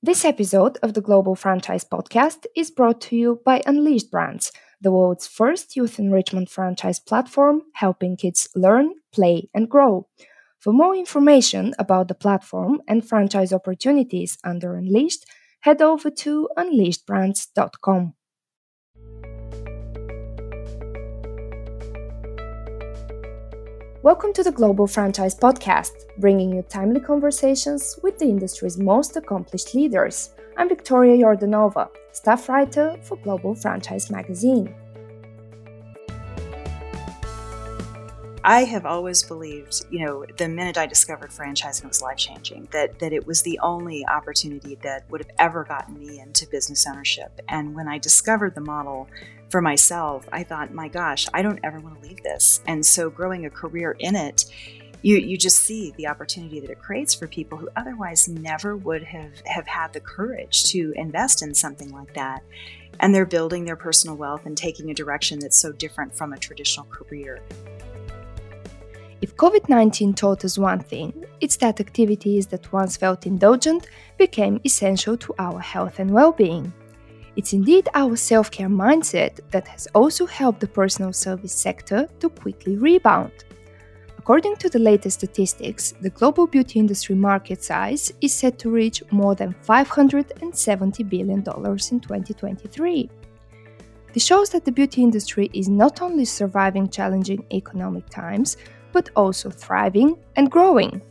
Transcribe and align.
This 0.00 0.24
episode 0.24 0.78
of 0.80 0.94
the 0.94 1.00
Global 1.00 1.34
Franchise 1.34 1.82
Podcast 1.82 2.46
is 2.54 2.70
brought 2.70 3.00
to 3.00 3.16
you 3.16 3.42
by 3.44 3.62
Unleashed 3.66 4.12
Brands, 4.12 4.52
the 4.80 4.92
world's 4.92 5.26
first 5.26 5.74
youth 5.74 5.98
enrichment 5.98 6.48
franchise 6.48 7.00
platform 7.00 7.62
helping 7.74 8.16
kids 8.16 8.48
learn, 8.54 8.94
play, 9.12 9.50
and 9.52 9.68
grow. 9.68 10.06
For 10.60 10.72
more 10.72 10.94
information 10.94 11.74
about 11.80 12.06
the 12.06 12.14
platform 12.14 12.80
and 12.86 13.04
franchise 13.08 13.52
opportunities 13.52 14.38
under 14.44 14.76
Unleashed, 14.76 15.26
head 15.62 15.82
over 15.82 16.10
to 16.10 16.48
unleashedbrands.com. 16.56 18.14
Welcome 24.00 24.32
to 24.34 24.44
the 24.44 24.52
Global 24.52 24.86
Franchise 24.86 25.34
Podcast, 25.34 26.06
bringing 26.18 26.52
you 26.52 26.62
timely 26.62 27.00
conversations 27.00 27.98
with 28.00 28.16
the 28.16 28.26
industry's 28.26 28.78
most 28.78 29.16
accomplished 29.16 29.74
leaders. 29.74 30.30
I'm 30.56 30.68
Victoria 30.68 31.16
Yordanova, 31.16 31.88
staff 32.12 32.48
writer 32.48 32.96
for 33.02 33.16
Global 33.16 33.56
Franchise 33.56 34.08
Magazine. 34.08 34.72
I 38.44 38.64
have 38.64 38.86
always 38.86 39.22
believed, 39.22 39.86
you 39.90 40.06
know, 40.06 40.24
the 40.36 40.48
minute 40.48 40.78
I 40.78 40.86
discovered 40.86 41.30
franchising 41.30 41.88
was 41.88 42.00
life 42.00 42.18
changing, 42.18 42.68
that, 42.70 42.98
that 43.00 43.12
it 43.12 43.26
was 43.26 43.42
the 43.42 43.58
only 43.62 44.06
opportunity 44.06 44.76
that 44.82 45.10
would 45.10 45.20
have 45.22 45.34
ever 45.38 45.64
gotten 45.64 45.98
me 45.98 46.20
into 46.20 46.46
business 46.46 46.86
ownership. 46.86 47.40
And 47.48 47.74
when 47.74 47.88
I 47.88 47.98
discovered 47.98 48.54
the 48.54 48.60
model, 48.60 49.08
for 49.50 49.62
myself, 49.62 50.28
I 50.30 50.42
thought, 50.42 50.74
my 50.74 50.88
gosh, 50.88 51.26
I 51.32 51.42
don't 51.42 51.60
ever 51.64 51.80
want 51.80 52.00
to 52.00 52.08
leave 52.08 52.22
this. 52.22 52.60
And 52.66 52.84
so 52.84 53.08
growing 53.08 53.46
a 53.46 53.50
career 53.50 53.96
in 53.98 54.14
it, 54.14 54.44
you, 55.00 55.16
you 55.16 55.38
just 55.38 55.60
see 55.60 55.92
the 55.96 56.08
opportunity 56.08 56.60
that 56.60 56.70
it 56.70 56.80
creates 56.80 57.14
for 57.14 57.26
people 57.26 57.56
who 57.56 57.68
otherwise 57.76 58.28
never 58.28 58.76
would 58.76 59.04
have, 59.04 59.40
have 59.46 59.66
had 59.66 59.92
the 59.92 60.00
courage 60.00 60.64
to 60.64 60.92
invest 60.96 61.42
in 61.42 61.54
something 61.54 61.90
like 61.90 62.12
that. 62.14 62.42
And 63.00 63.14
they're 63.14 63.24
building 63.24 63.64
their 63.64 63.76
personal 63.76 64.16
wealth 64.16 64.44
and 64.44 64.56
taking 64.56 64.90
a 64.90 64.94
direction 64.94 65.38
that's 65.38 65.58
so 65.58 65.72
different 65.72 66.14
from 66.14 66.32
a 66.32 66.38
traditional 66.38 66.86
career. 66.86 67.40
If 69.20 69.36
COVID 69.36 69.68
19 69.68 70.14
taught 70.14 70.44
us 70.44 70.58
one 70.58 70.78
thing, 70.78 71.24
it's 71.40 71.56
that 71.56 71.80
activities 71.80 72.46
that 72.48 72.72
once 72.72 72.96
felt 72.96 73.26
indulgent 73.26 73.88
became 74.16 74.60
essential 74.64 75.16
to 75.16 75.34
our 75.40 75.58
health 75.58 75.98
and 75.98 76.12
well 76.12 76.30
being. 76.30 76.72
It's 77.34 77.52
indeed 77.52 77.88
our 77.94 78.14
self 78.14 78.48
care 78.50 78.68
mindset 78.68 79.40
that 79.50 79.66
has 79.66 79.88
also 79.92 80.24
helped 80.24 80.60
the 80.60 80.68
personal 80.68 81.12
service 81.12 81.52
sector 81.52 82.08
to 82.20 82.28
quickly 82.28 82.76
rebound. 82.76 83.32
According 84.18 84.56
to 84.56 84.68
the 84.68 84.78
latest 84.78 85.18
statistics, 85.18 85.94
the 86.00 86.10
global 86.10 86.46
beauty 86.46 86.78
industry 86.78 87.16
market 87.16 87.64
size 87.64 88.12
is 88.20 88.32
set 88.32 88.56
to 88.60 88.70
reach 88.70 89.02
more 89.10 89.34
than 89.34 89.54
$570 89.66 91.08
billion 91.08 91.38
in 91.38 91.42
2023. 91.42 93.10
This 94.12 94.24
shows 94.24 94.50
that 94.50 94.64
the 94.64 94.72
beauty 94.72 95.02
industry 95.02 95.50
is 95.52 95.68
not 95.68 96.02
only 96.02 96.24
surviving 96.24 96.88
challenging 96.88 97.44
economic 97.52 98.08
times, 98.10 98.56
but 98.92 99.10
also 99.16 99.50
thriving 99.50 100.16
and 100.36 100.50
growing. 100.50 101.02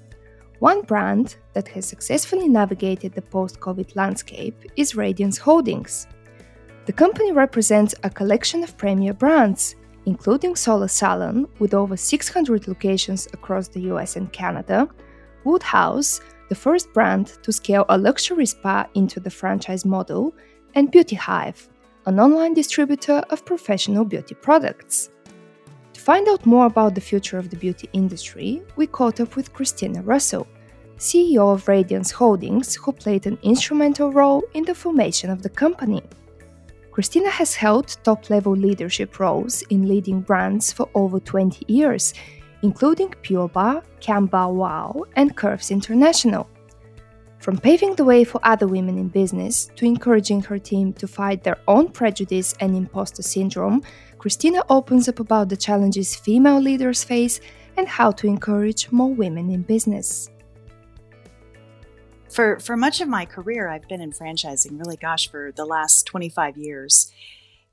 One 0.60 0.82
brand 0.82 1.36
that 1.54 1.68
has 1.70 1.86
successfully 1.86 2.48
navigated 2.48 3.14
the 3.14 3.22
post 3.22 3.60
COVID 3.60 3.96
landscape 3.96 4.56
is 4.76 4.96
Radiance 4.96 5.38
Holdings. 5.38 6.08
The 6.88 6.94
company 6.94 7.32
represents 7.32 7.94
a 8.04 8.10
collection 8.10 8.64
of 8.64 8.78
premier 8.78 9.14
brands, 9.14 9.76
including 10.06 10.56
Sola 10.56 10.90
Salon, 10.90 11.48
with 11.60 11.74
over 11.74 11.98
600 11.98 12.68
locations 12.68 13.28
across 13.34 13.68
the 13.68 13.82
US 13.92 14.16
and 14.16 14.32
Canada, 14.32 14.88
Woodhouse, 15.44 16.22
the 16.50 16.56
first 16.56 16.92
brand 16.94 17.28
to 17.44 17.52
scale 17.52 17.86
a 17.90 17.98
luxury 17.98 18.46
spa 18.46 18.88
into 18.96 19.20
the 19.20 19.30
franchise 19.30 19.86
model, 19.86 20.34
and 20.76 20.92
BeautyHive, 20.92 21.68
an 22.06 22.20
online 22.20 22.54
distributor 22.54 23.22
of 23.30 23.46
professional 23.46 24.06
beauty 24.06 24.34
products. 24.34 25.10
To 26.08 26.14
find 26.14 26.30
out 26.30 26.46
more 26.46 26.68
about 26.68 26.96
the 26.96 27.02
future 27.02 27.38
of 27.38 27.50
the 27.50 27.58
beauty 27.58 27.90
industry, 27.92 28.62
we 28.78 28.88
caught 28.88 29.20
up 29.20 29.36
with 29.36 29.52
Christina 29.52 30.02
Russell, 30.02 30.48
CEO 30.98 31.54
of 31.54 31.68
Radiance 31.68 32.12
Holdings, 32.12 32.76
who 32.76 32.94
played 32.94 33.28
an 33.28 33.38
instrumental 33.44 34.14
role 34.14 34.42
in 34.54 34.64
the 34.64 34.74
formation 34.74 35.30
of 35.30 35.42
the 35.42 35.50
company. 35.50 36.02
Christina 36.92 37.30
has 37.30 37.56
held 37.56 37.98
top 38.06 38.30
level 38.30 38.54
leadership 38.54 39.20
roles 39.20 39.64
in 39.64 39.90
leading 39.90 40.22
brands 40.22 40.72
for 40.72 40.90
over 40.96 41.20
20 41.20 41.66
years, 41.68 42.14
including 42.62 43.14
Pure 43.22 43.52
Cam 44.00 44.30
Wow, 44.32 45.04
and 45.18 45.36
Curves 45.36 45.72
International. 45.72 46.48
From 47.40 47.58
paving 47.58 47.96
the 47.96 48.04
way 48.04 48.24
for 48.24 48.42
other 48.44 48.68
women 48.68 48.98
in 48.98 49.10
business 49.10 49.70
to 49.76 49.86
encouraging 49.86 50.42
her 50.44 50.60
team 50.60 50.94
to 50.94 51.08
fight 51.08 51.44
their 51.44 51.60
own 51.68 51.90
prejudice 51.90 52.54
and 52.60 52.76
imposter 52.76 53.22
syndrome, 53.22 53.84
Christina 54.18 54.64
opens 54.70 55.08
up 55.08 55.20
about 55.20 55.50
the 55.50 55.58
challenges 55.58 56.16
female 56.16 56.60
leaders 56.60 57.04
face 57.04 57.40
and 57.78 57.88
how 57.88 58.12
to 58.12 58.28
encourage 58.28 58.92
more 58.92 59.14
women 59.14 59.50
in 59.52 59.62
business. 59.62 60.30
For 62.30 62.60
for 62.60 62.76
much 62.76 63.00
of 63.00 63.08
my 63.08 63.26
career 63.26 63.70
i've 63.70 63.88
been 63.88 64.02
in 64.02 64.12
franchising 64.12 64.78
really 64.78 64.98
gosh 64.98 65.30
for 65.32 65.54
the 65.56 65.66
last 65.66 66.06
25 66.06 66.58
years 66.58 67.12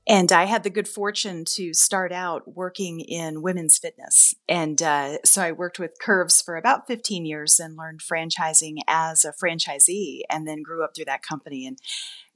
and 0.07 0.31
i 0.31 0.45
had 0.45 0.63
the 0.63 0.69
good 0.69 0.87
fortune 0.87 1.45
to 1.45 1.73
start 1.73 2.11
out 2.11 2.55
working 2.55 2.99
in 2.99 3.41
women's 3.41 3.77
fitness. 3.77 4.35
And 4.47 4.81
uh, 4.81 5.17
so 5.23 5.41
i 5.41 5.51
worked 5.51 5.79
with 5.79 5.99
curves 5.99 6.41
for 6.41 6.55
about 6.55 6.87
15 6.87 7.25
years 7.25 7.59
and 7.59 7.77
learned 7.77 8.01
franchising 8.01 8.77
as 8.87 9.25
a 9.25 9.33
franchisee 9.33 10.21
and 10.29 10.47
then 10.47 10.63
grew 10.63 10.83
up 10.83 10.95
through 10.95 11.05
that 11.05 11.23
company. 11.23 11.65
And 11.65 11.79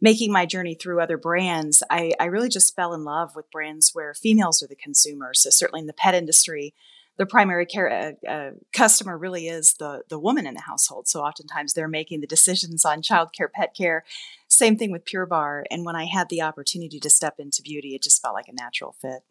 making 0.02 0.32
my 0.32 0.46
journey 0.46 0.76
through 0.76 1.02
other 1.02 1.18
brands 1.18 1.84
I, 1.90 2.14
I 2.20 2.26
really 2.26 2.50
just 2.50 2.76
fell 2.76 2.94
in 2.94 3.04
love 3.04 3.36
with 3.36 3.52
brands 3.52 3.92
where 3.94 4.14
females 4.14 4.64
are 4.64 4.68
the 4.68 4.76
consumers 4.76 5.42
so 5.42 5.50
certainly 5.50 5.82
in 5.82 5.88
the 5.88 5.94
pet 5.94 6.16
industry 6.16 6.74
the 7.20 7.26
primary 7.26 7.66
care 7.66 8.16
uh, 8.26 8.28
uh, 8.28 8.52
customer 8.72 9.18
really 9.18 9.50
is 9.50 9.74
the 9.74 10.02
the 10.08 10.18
woman 10.18 10.48
in 10.48 10.54
the 10.54 10.62
household. 10.62 11.08
So 11.08 11.20
oftentimes 11.20 11.74
they're 11.74 11.90
making 11.90 12.22
the 12.22 12.28
decisions 12.28 12.86
on 12.86 13.02
childcare, 13.02 13.52
pet 13.54 13.76
care. 13.76 14.06
Same 14.48 14.78
thing 14.78 14.92
with 14.92 15.04
Pure 15.04 15.28
Barre. 15.28 15.66
And 15.70 15.86
when 15.86 15.98
I 15.98 16.06
had 16.06 16.30
the 16.30 16.42
opportunity 16.42 16.98
to 17.02 17.10
step 17.10 17.36
into 17.38 17.62
beauty, 17.62 17.94
it 17.94 18.02
just 18.02 18.22
felt 18.22 18.34
like 18.34 18.48
a 18.48 18.54
natural 18.54 18.96
fit. 19.02 19.22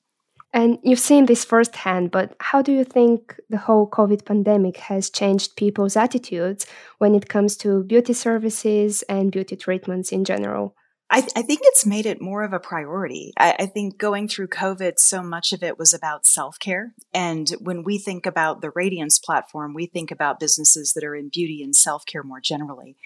And 0.52 0.78
you've 0.82 0.98
seen 0.98 1.26
this 1.26 1.44
firsthand, 1.44 2.10
but 2.10 2.34
how 2.40 2.62
do 2.62 2.72
you 2.72 2.84
think 2.84 3.38
the 3.50 3.58
whole 3.58 3.88
COVID 3.88 4.24
pandemic 4.24 4.76
has 4.78 5.10
changed 5.10 5.56
people's 5.56 5.96
attitudes 5.96 6.66
when 6.98 7.14
it 7.14 7.28
comes 7.28 7.56
to 7.58 7.84
beauty 7.84 8.12
services 8.12 9.02
and 9.08 9.32
beauty 9.32 9.56
treatments 9.56 10.12
in 10.12 10.24
general? 10.24 10.74
I, 11.10 11.20
th- 11.20 11.32
I, 11.36 11.42
think 11.42 11.60
it's 11.62 11.86
made 11.86 12.04
it 12.04 12.20
more 12.20 12.42
of 12.42 12.52
a 12.52 12.60
priority. 12.60 13.32
I, 13.38 13.54
I, 13.60 13.66
think 13.66 13.96
going 13.96 14.28
through 14.28 14.48
COVID, 14.48 14.98
so 14.98 15.22
much 15.22 15.54
of 15.54 15.62
it 15.62 15.78
was 15.78 15.94
about 15.94 16.26
self 16.26 16.58
care. 16.58 16.92
And 17.14 17.48
when 17.60 17.82
we 17.82 17.98
think 17.98 18.26
about 18.26 18.60
the 18.60 18.70
Radiance 18.74 19.18
platform, 19.18 19.72
we 19.72 19.86
think 19.86 20.10
about 20.10 20.38
businesses 20.38 20.92
that 20.92 21.04
are 21.04 21.14
in 21.14 21.30
beauty 21.30 21.62
and 21.62 21.74
self 21.74 22.04
care 22.04 22.22
more 22.22 22.40
generally. 22.40 22.96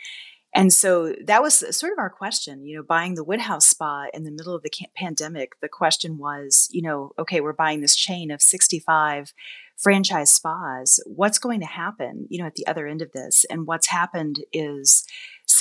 And 0.55 0.73
so 0.73 1.15
that 1.25 1.43
was 1.43 1.65
sort 1.77 1.93
of 1.93 1.99
our 1.99 2.11
question, 2.11 2.67
you 2.67 2.77
know, 2.77 2.83
buying 2.83 3.15
the 3.15 3.25
Woodhouse 3.25 3.67
spa 3.69 4.07
in 4.13 4.25
the 4.25 4.31
middle 4.31 4.55
of 4.55 4.63
the 4.63 4.73
pandemic. 4.95 5.53
The 5.61 5.69
question 5.69 6.19
was, 6.19 6.69
you 6.71 6.83
know, 6.83 7.13
okay, 7.19 7.41
we're 7.41 7.55
buying 7.55 7.81
this 7.81 7.97
chain 7.97 8.31
of 8.31 8.43
65 8.43 9.33
franchise 9.79 10.31
spas. 10.31 11.01
What's 11.07 11.39
going 11.39 11.61
to 11.61 11.67
happen, 11.67 12.27
you 12.29 12.39
know, 12.39 12.47
at 12.47 12.57
the 12.57 12.67
other 12.67 12.87
end 12.87 13.01
of 13.01 13.13
this? 13.13 13.47
And 13.49 13.67
what's 13.67 13.89
happened 13.89 14.41
is 14.53 15.07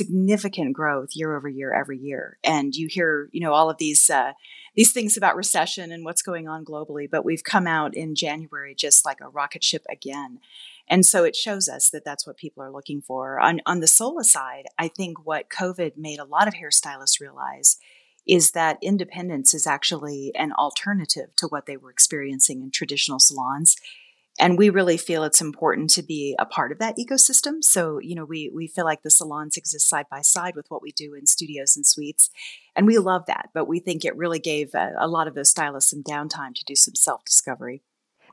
significant 0.02 0.74
growth 0.74 1.10
year 1.14 1.36
over 1.36 1.48
year 1.48 1.74
every 1.74 1.98
year. 1.98 2.38
And 2.44 2.76
you 2.76 2.88
hear, 2.90 3.30
you 3.32 3.42
know, 3.42 3.54
all 3.54 3.70
of 3.70 3.78
these 3.78 4.10
uh, 4.10 4.34
these 4.76 4.92
things 4.92 5.18
about 5.18 5.36
recession 5.36 5.92
and 5.92 6.06
what's 6.06 6.22
going 6.22 6.48
on 6.48 6.66
globally, 6.66 7.10
but 7.10 7.26
we've 7.26 7.44
come 7.44 7.68
out 7.68 7.96
in 7.96 8.16
January 8.16 8.74
just 8.74 9.06
like 9.06 9.20
a 9.22 9.30
rocket 9.30 9.64
ship 9.64 9.86
again. 9.90 10.40
And 10.88 11.06
so 11.06 11.24
it 11.24 11.36
shows 11.36 11.70
us 11.70 11.90
that 11.90 12.04
that's 12.04 12.26
what 12.26 12.38
people 12.38 12.64
are 12.64 12.72
looking 12.72 13.02
for. 13.02 13.40
On 13.40 13.62
on 13.66 13.80
the 13.80 13.88
Sola 13.88 14.24
side, 14.24 14.66
I 14.78 14.88
think 14.88 15.26
what 15.26 15.50
COVID 15.50 15.98
made 15.98 16.20
a 16.20 16.26
lot 16.26 16.48
of 16.48 16.56
hairstylists 16.56 17.20
realize 17.20 17.78
is 18.28 18.52
that 18.52 18.78
independence 18.82 19.54
is 19.54 19.66
actually 19.66 20.32
an 20.36 20.54
alternative 20.54 21.36
to 21.36 21.48
what 21.48 21.66
they 21.66 21.76
were 21.76 21.90
experiencing 21.90 22.62
in 22.62 22.70
traditional 22.72 23.20
salons 23.20 23.76
and 24.42 24.58
we 24.58 24.70
really 24.70 24.98
feel 24.98 25.24
it's 25.24 25.40
important 25.40 25.90
to 25.92 26.04
be 26.04 26.36
a 26.38 26.46
part 26.46 26.74
of 26.74 26.80
that 26.80 26.98
ecosystem. 26.98 27.64
So 27.64 28.00
you 28.00 28.16
know 28.16 28.26
we 28.26 28.52
we 28.54 28.68
feel 28.68 28.86
like 28.86 29.04
the 29.04 29.12
salons 29.12 29.56
exist 29.56 29.88
side 29.88 30.08
by 30.12 30.22
side 30.22 30.56
with 30.56 30.66
what 30.70 30.82
we 30.82 30.92
do 30.92 31.14
in 31.14 31.28
studios 31.28 31.78
and 31.78 31.88
suites 31.88 32.30
and 32.76 32.88
we 32.88 32.98
love 32.98 33.26
that 33.28 33.50
but 33.54 33.68
we 33.68 33.80
think 33.80 34.04
it 34.04 34.16
really 34.16 34.40
gave 34.40 34.74
a, 34.74 34.94
a 35.00 35.08
lot 35.08 35.28
of 35.28 35.36
those 35.36 35.50
stylists 35.50 35.92
some 35.92 36.04
downtime 36.04 36.54
to 36.56 36.64
do 36.66 36.76
some 36.76 36.96
self 36.96 37.24
discovery 37.26 37.84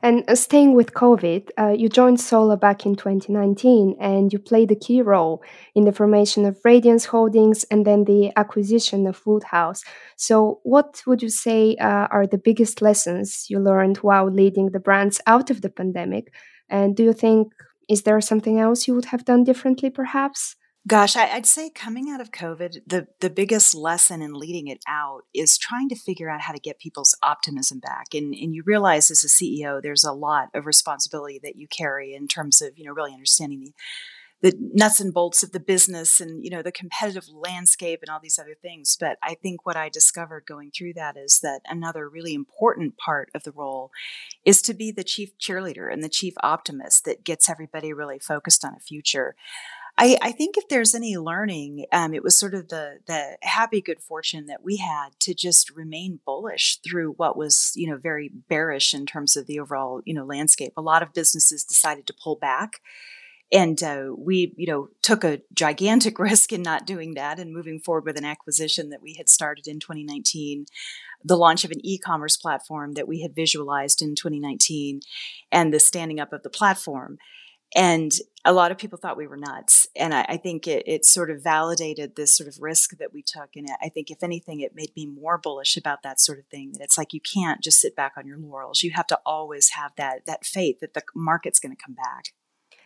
and 0.01 0.23
uh, 0.29 0.35
staying 0.35 0.75
with 0.75 0.93
COVID, 0.93 1.49
uh, 1.57 1.69
you 1.77 1.89
joined 1.89 2.21
Sola 2.21 2.55
back 2.55 2.85
in 2.85 2.95
2019 2.95 3.95
and 3.99 4.31
you 4.31 4.39
played 4.39 4.71
a 4.71 4.75
key 4.75 5.01
role 5.01 5.43
in 5.75 5.83
the 5.83 5.91
formation 5.91 6.45
of 6.45 6.59
Radiance 6.63 7.05
Holdings 7.05 7.65
and 7.65 7.85
then 7.85 8.05
the 8.05 8.31
acquisition 8.37 9.07
of 9.07 9.25
Woodhouse. 9.25 9.83
So, 10.15 10.59
what 10.63 11.01
would 11.05 11.21
you 11.21 11.29
say 11.29 11.75
uh, 11.75 12.07
are 12.11 12.25
the 12.27 12.37
biggest 12.37 12.81
lessons 12.81 13.45
you 13.49 13.59
learned 13.59 13.97
while 13.97 14.29
leading 14.31 14.71
the 14.71 14.79
brands 14.79 15.19
out 15.27 15.49
of 15.49 15.61
the 15.61 15.69
pandemic? 15.69 16.33
And 16.69 16.95
do 16.95 17.03
you 17.03 17.13
think, 17.13 17.51
is 17.89 18.03
there 18.03 18.21
something 18.21 18.59
else 18.59 18.87
you 18.87 18.95
would 18.95 19.05
have 19.05 19.25
done 19.25 19.43
differently 19.43 19.89
perhaps? 19.89 20.55
Gosh, 20.87 21.17
I, 21.17 21.35
would 21.35 21.45
say 21.45 21.69
coming 21.69 22.09
out 22.09 22.21
of 22.21 22.31
COVID, 22.31 22.77
the, 22.87 23.07
the 23.19 23.29
biggest 23.29 23.75
lesson 23.75 24.21
in 24.21 24.33
leading 24.33 24.67
it 24.67 24.79
out 24.87 25.21
is 25.33 25.57
trying 25.57 25.89
to 25.89 25.95
figure 25.95 26.29
out 26.29 26.41
how 26.41 26.53
to 26.53 26.59
get 26.59 26.79
people's 26.79 27.17
optimism 27.21 27.79
back. 27.79 28.07
And, 28.13 28.33
and 28.33 28.55
you 28.55 28.63
realize 28.65 29.11
as 29.11 29.23
a 29.23 29.27
CEO, 29.27 29.81
there's 29.81 30.05
a 30.05 30.13
lot 30.13 30.47
of 30.53 30.65
responsibility 30.65 31.39
that 31.43 31.57
you 31.57 31.67
carry 31.67 32.15
in 32.15 32.27
terms 32.27 32.61
of, 32.61 32.77
you 32.77 32.85
know, 32.85 32.93
really 32.93 33.13
understanding 33.13 33.59
the 33.59 33.71
the 34.41 34.53
nuts 34.73 35.01
and 35.01 35.13
bolts 35.13 35.43
of 35.43 35.51
the 35.51 35.59
business 35.59 36.21
and 36.21 36.43
you 36.43 36.49
know 36.49 36.61
the 36.61 36.71
competitive 36.71 37.27
landscape 37.33 37.99
and 38.01 38.09
all 38.09 38.19
these 38.21 38.39
other 38.39 38.55
things 38.61 38.95
but 38.99 39.17
i 39.21 39.33
think 39.33 39.65
what 39.65 39.75
i 39.75 39.89
discovered 39.89 40.45
going 40.47 40.71
through 40.71 40.93
that 40.93 41.17
is 41.17 41.39
that 41.41 41.61
another 41.65 42.07
really 42.07 42.33
important 42.33 42.97
part 42.97 43.29
of 43.35 43.43
the 43.43 43.51
role 43.51 43.91
is 44.45 44.61
to 44.61 44.73
be 44.73 44.91
the 44.91 45.03
chief 45.03 45.37
cheerleader 45.37 45.91
and 45.91 46.03
the 46.03 46.09
chief 46.09 46.33
optimist 46.41 47.05
that 47.05 47.23
gets 47.23 47.49
everybody 47.49 47.91
really 47.91 48.19
focused 48.19 48.63
on 48.63 48.73
a 48.73 48.79
future 48.79 49.35
I, 50.01 50.17
I 50.21 50.31
think 50.31 50.55
if 50.57 50.69
there's 50.69 50.95
any 50.95 51.17
learning, 51.17 51.85
um, 51.91 52.13
it 52.13 52.23
was 52.23 52.37
sort 52.37 52.53
of 52.53 52.69
the 52.69 52.99
the 53.05 53.37
happy 53.41 53.81
good 53.81 54.01
fortune 54.01 54.45
that 54.45 54.63
we 54.63 54.77
had 54.77 55.09
to 55.19 55.33
just 55.33 55.75
remain 55.75 56.21
bullish 56.25 56.79
through 56.81 57.11
what 57.13 57.35
was 57.35 57.73
you 57.75 57.89
know 57.89 57.97
very 57.97 58.29
bearish 58.29 58.93
in 58.93 59.05
terms 59.05 59.35
of 59.35 59.45
the 59.45 59.59
overall 59.59 60.01
you 60.05 60.13
know 60.13 60.23
landscape. 60.23 60.71
A 60.77 60.81
lot 60.81 61.03
of 61.03 61.13
businesses 61.13 61.65
decided 61.65 62.07
to 62.07 62.13
pull 62.13 62.37
back 62.37 62.79
and 63.51 63.81
uh, 63.81 64.09
we, 64.15 64.53
you 64.57 64.67
know, 64.67 64.89
took 65.01 65.23
a 65.23 65.41
gigantic 65.53 66.19
risk 66.19 66.53
in 66.53 66.61
not 66.61 66.85
doing 66.85 67.15
that 67.15 67.39
and 67.39 67.53
moving 67.53 67.79
forward 67.79 68.05
with 68.05 68.17
an 68.17 68.25
acquisition 68.25 68.89
that 68.89 69.01
we 69.01 69.15
had 69.15 69.27
started 69.27 69.67
in 69.67 69.79
2019, 69.79 70.65
the 71.23 71.37
launch 71.37 71.65
of 71.65 71.71
an 71.71 71.83
e-commerce 71.85 72.37
platform 72.37 72.93
that 72.93 73.07
we 73.07 73.21
had 73.21 73.35
visualized 73.35 74.01
in 74.01 74.15
2019, 74.15 75.01
and 75.51 75.73
the 75.73 75.79
standing 75.79 76.19
up 76.19 76.31
of 76.31 76.43
the 76.43 76.49
platform. 76.49 77.17
And 77.75 78.11
a 78.45 78.53
lot 78.53 78.71
of 78.71 78.77
people 78.77 78.97
thought 78.97 79.17
we 79.17 79.27
were 79.27 79.37
nuts. 79.37 79.87
And 79.95 80.13
I, 80.13 80.25
I 80.29 80.37
think 80.37 80.67
it, 80.67 80.83
it, 80.87 81.05
sort 81.05 81.29
of 81.29 81.43
validated 81.43 82.15
this 82.15 82.35
sort 82.35 82.47
of 82.47 82.61
risk 82.61 82.97
that 82.97 83.13
we 83.13 83.21
took. 83.21 83.49
And 83.55 83.67
I 83.81 83.89
think, 83.89 84.09
if 84.09 84.23
anything, 84.23 84.61
it 84.61 84.75
made 84.75 84.91
me 84.95 85.05
more 85.05 85.37
bullish 85.37 85.77
about 85.77 86.01
that 86.03 86.19
sort 86.19 86.39
of 86.39 86.45
thing. 86.47 86.71
That 86.73 86.85
it's 86.85 86.97
like 86.97 87.13
you 87.13 87.21
can't 87.21 87.61
just 87.61 87.79
sit 87.79 87.95
back 87.95 88.13
on 88.17 88.25
your 88.25 88.37
laurels. 88.37 88.81
You 88.81 88.91
have 88.91 89.07
to 89.07 89.19
always 89.25 89.69
have 89.71 89.91
that, 89.97 90.25
that 90.25 90.45
faith 90.45 90.79
that 90.79 90.93
the 90.93 91.03
market's 91.13 91.59
going 91.59 91.75
to 91.75 91.83
come 91.83 91.95
back. 91.95 92.33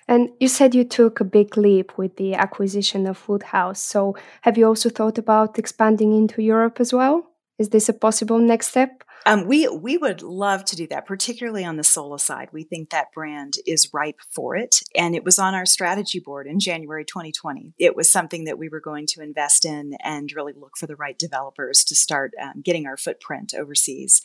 And 0.08 0.30
you 0.40 0.48
said 0.48 0.76
you 0.76 0.84
took 0.84 1.20
a 1.20 1.26
big 1.26 1.56
leap 1.56 1.98
with 1.98 2.18
the 2.18 2.34
acquisition 2.36 3.08
of 3.08 3.28
Woodhouse. 3.30 3.82
So 3.82 4.18
have 4.42 4.58
you 4.58 4.68
also 4.68 4.90
thought 4.90 5.18
about 5.18 5.58
expanding 5.58 6.14
into 6.14 6.44
Europe 6.44 6.80
as 6.80 6.92
well? 6.92 7.32
Is 7.58 7.70
this 7.70 7.88
a 7.88 7.94
possible 7.94 8.40
next 8.40 8.70
step? 8.70 9.04
Um, 9.26 9.48
we 9.48 9.68
we 9.68 9.98
would 9.98 10.22
love 10.22 10.66
to 10.66 10.76
do 10.76 10.88
that, 10.88 11.06
particularly 11.06 11.64
on 11.64 11.78
the 11.78 11.84
Sola 11.84 12.20
side. 12.20 12.50
We 12.52 12.64
think 12.64 12.90
that 12.90 13.14
brand 13.14 13.56
is 13.66 13.94
ripe 13.94 14.20
for 14.30 14.56
it, 14.56 14.82
and 14.96 15.16
it 15.16 15.24
was 15.24 15.40
on 15.40 15.56
our 15.56 15.66
strategy 15.66 16.20
board 16.20 16.46
in 16.46 16.60
January 16.60 17.06
2020. 17.06 17.74
It 17.78 17.96
was 17.96 18.12
something 18.12 18.44
that 18.46 18.58
we 18.58 18.70
were 18.70 18.82
going 18.82 19.06
to 19.08 19.22
invest 19.22 19.66
in 19.66 19.96
and 20.04 20.32
really 20.36 20.54
look 20.54 20.78
for 20.78 20.88
the 20.88 20.96
right 20.96 21.18
developers 21.18 21.84
to 21.86 21.96
start 21.96 22.34
um, 22.42 22.62
getting 22.62 22.86
our 22.86 22.98
footprint 22.98 23.54
overseas. 23.58 24.22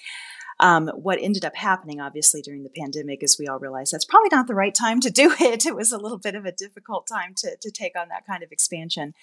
Um, 0.60 0.88
what 0.88 1.20
ended 1.20 1.44
up 1.44 1.54
happening, 1.54 2.00
obviously, 2.00 2.42
during 2.42 2.64
the 2.64 2.70
pandemic, 2.70 3.22
is 3.22 3.38
we 3.38 3.46
all 3.46 3.60
realized 3.60 3.92
that's 3.92 4.04
probably 4.04 4.30
not 4.32 4.48
the 4.48 4.54
right 4.54 4.74
time 4.74 5.00
to 5.00 5.10
do 5.10 5.34
it. 5.38 5.66
It 5.68 5.76
was 5.76 5.92
a 5.92 5.98
little 5.98 6.18
bit 6.18 6.34
of 6.34 6.44
a 6.44 6.52
difficult 6.52 7.06
time 7.06 7.34
to, 7.36 7.56
to 7.60 7.70
take 7.70 7.92
on 7.96 8.08
that 8.08 8.26
kind 8.26 8.42
of 8.42 8.50
expansion. 8.50 9.14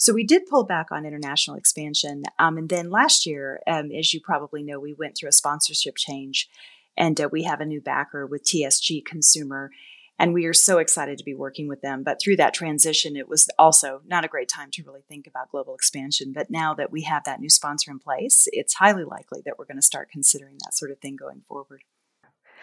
So 0.00 0.14
we 0.14 0.24
did 0.24 0.46
pull 0.46 0.64
back 0.64 0.90
on 0.90 1.04
international 1.04 1.58
expansion. 1.58 2.22
Um, 2.38 2.56
and 2.56 2.70
then 2.70 2.88
last 2.88 3.26
year, 3.26 3.60
um, 3.66 3.90
as 3.92 4.14
you 4.14 4.20
probably 4.22 4.62
know, 4.62 4.80
we 4.80 4.94
went 4.94 5.14
through 5.14 5.28
a 5.28 5.32
sponsorship 5.32 5.96
change 5.98 6.48
and 6.96 7.20
uh, 7.20 7.28
we 7.30 7.42
have 7.42 7.60
a 7.60 7.66
new 7.66 7.82
backer 7.82 8.26
with 8.26 8.42
TSG 8.42 9.04
Consumer 9.04 9.70
and 10.18 10.32
we 10.32 10.46
are 10.46 10.54
so 10.54 10.78
excited 10.78 11.18
to 11.18 11.24
be 11.24 11.34
working 11.34 11.68
with 11.68 11.82
them. 11.82 12.02
But 12.02 12.18
through 12.18 12.36
that 12.36 12.54
transition, 12.54 13.14
it 13.14 13.28
was 13.28 13.46
also 13.58 14.00
not 14.06 14.24
a 14.24 14.28
great 14.28 14.48
time 14.48 14.70
to 14.72 14.82
really 14.82 15.02
think 15.06 15.26
about 15.26 15.50
global 15.50 15.74
expansion. 15.74 16.32
But 16.32 16.50
now 16.50 16.72
that 16.74 16.90
we 16.90 17.02
have 17.02 17.24
that 17.24 17.40
new 17.40 17.50
sponsor 17.50 17.90
in 17.90 17.98
place, 17.98 18.48
it's 18.52 18.74
highly 18.74 19.04
likely 19.04 19.42
that 19.44 19.58
we're 19.58 19.66
going 19.66 19.76
to 19.76 19.82
start 19.82 20.10
considering 20.10 20.56
that 20.64 20.74
sort 20.74 20.90
of 20.90 20.98
thing 21.00 21.16
going 21.16 21.42
forward. 21.46 21.82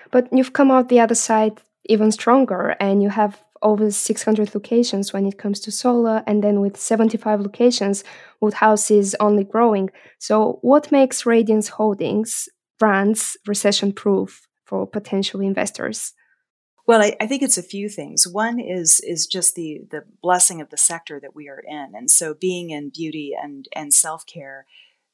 But 0.10 0.28
you've 0.32 0.54
come 0.54 0.72
out 0.72 0.90
the 0.90 1.02
other 1.02 1.16
side 1.16 1.62
even 1.86 2.12
stronger, 2.12 2.76
and 2.80 3.02
you 3.02 3.10
have 3.10 3.44
over 3.62 3.92
600 3.92 4.54
locations 4.56 5.14
when 5.14 5.26
it 5.26 5.38
comes 5.38 5.60
to 5.62 5.72
Sola, 5.72 6.24
and 6.28 6.44
then 6.44 6.62
with 6.62 6.78
75 6.78 7.42
locations, 7.42 8.04
Woodhouse 8.42 8.92
is 8.92 9.16
only 9.20 9.44
growing. 9.44 9.90
So, 10.20 10.60
what 10.62 10.92
makes 10.92 11.26
Radiance 11.26 11.70
Holdings 11.70 12.50
brands 12.80 13.38
recession 13.46 13.94
proof 13.94 14.48
for 14.66 14.86
potential 14.86 15.42
investors? 15.42 16.14
Well, 16.86 17.02
I, 17.02 17.18
I, 17.20 17.28
think 17.28 17.44
it's 17.44 17.58
a 17.58 17.64
few 17.64 17.90
things. 17.90 18.26
One 18.26 18.60
is 18.60 19.02
is 19.02 19.28
just 19.28 19.56
the 19.56 19.82
the 19.92 20.04
blessing 20.22 20.62
of 20.62 20.70
the 20.70 20.78
sector 20.78 21.20
that 21.20 21.36
we 21.36 21.50
are 21.50 21.62
in, 21.68 21.92
and 21.94 22.10
so 22.10 22.34
being 22.34 22.70
in 22.70 22.92
beauty 22.96 23.34
and 23.40 23.68
and 23.76 23.94
self 23.94 24.26
care, 24.26 24.66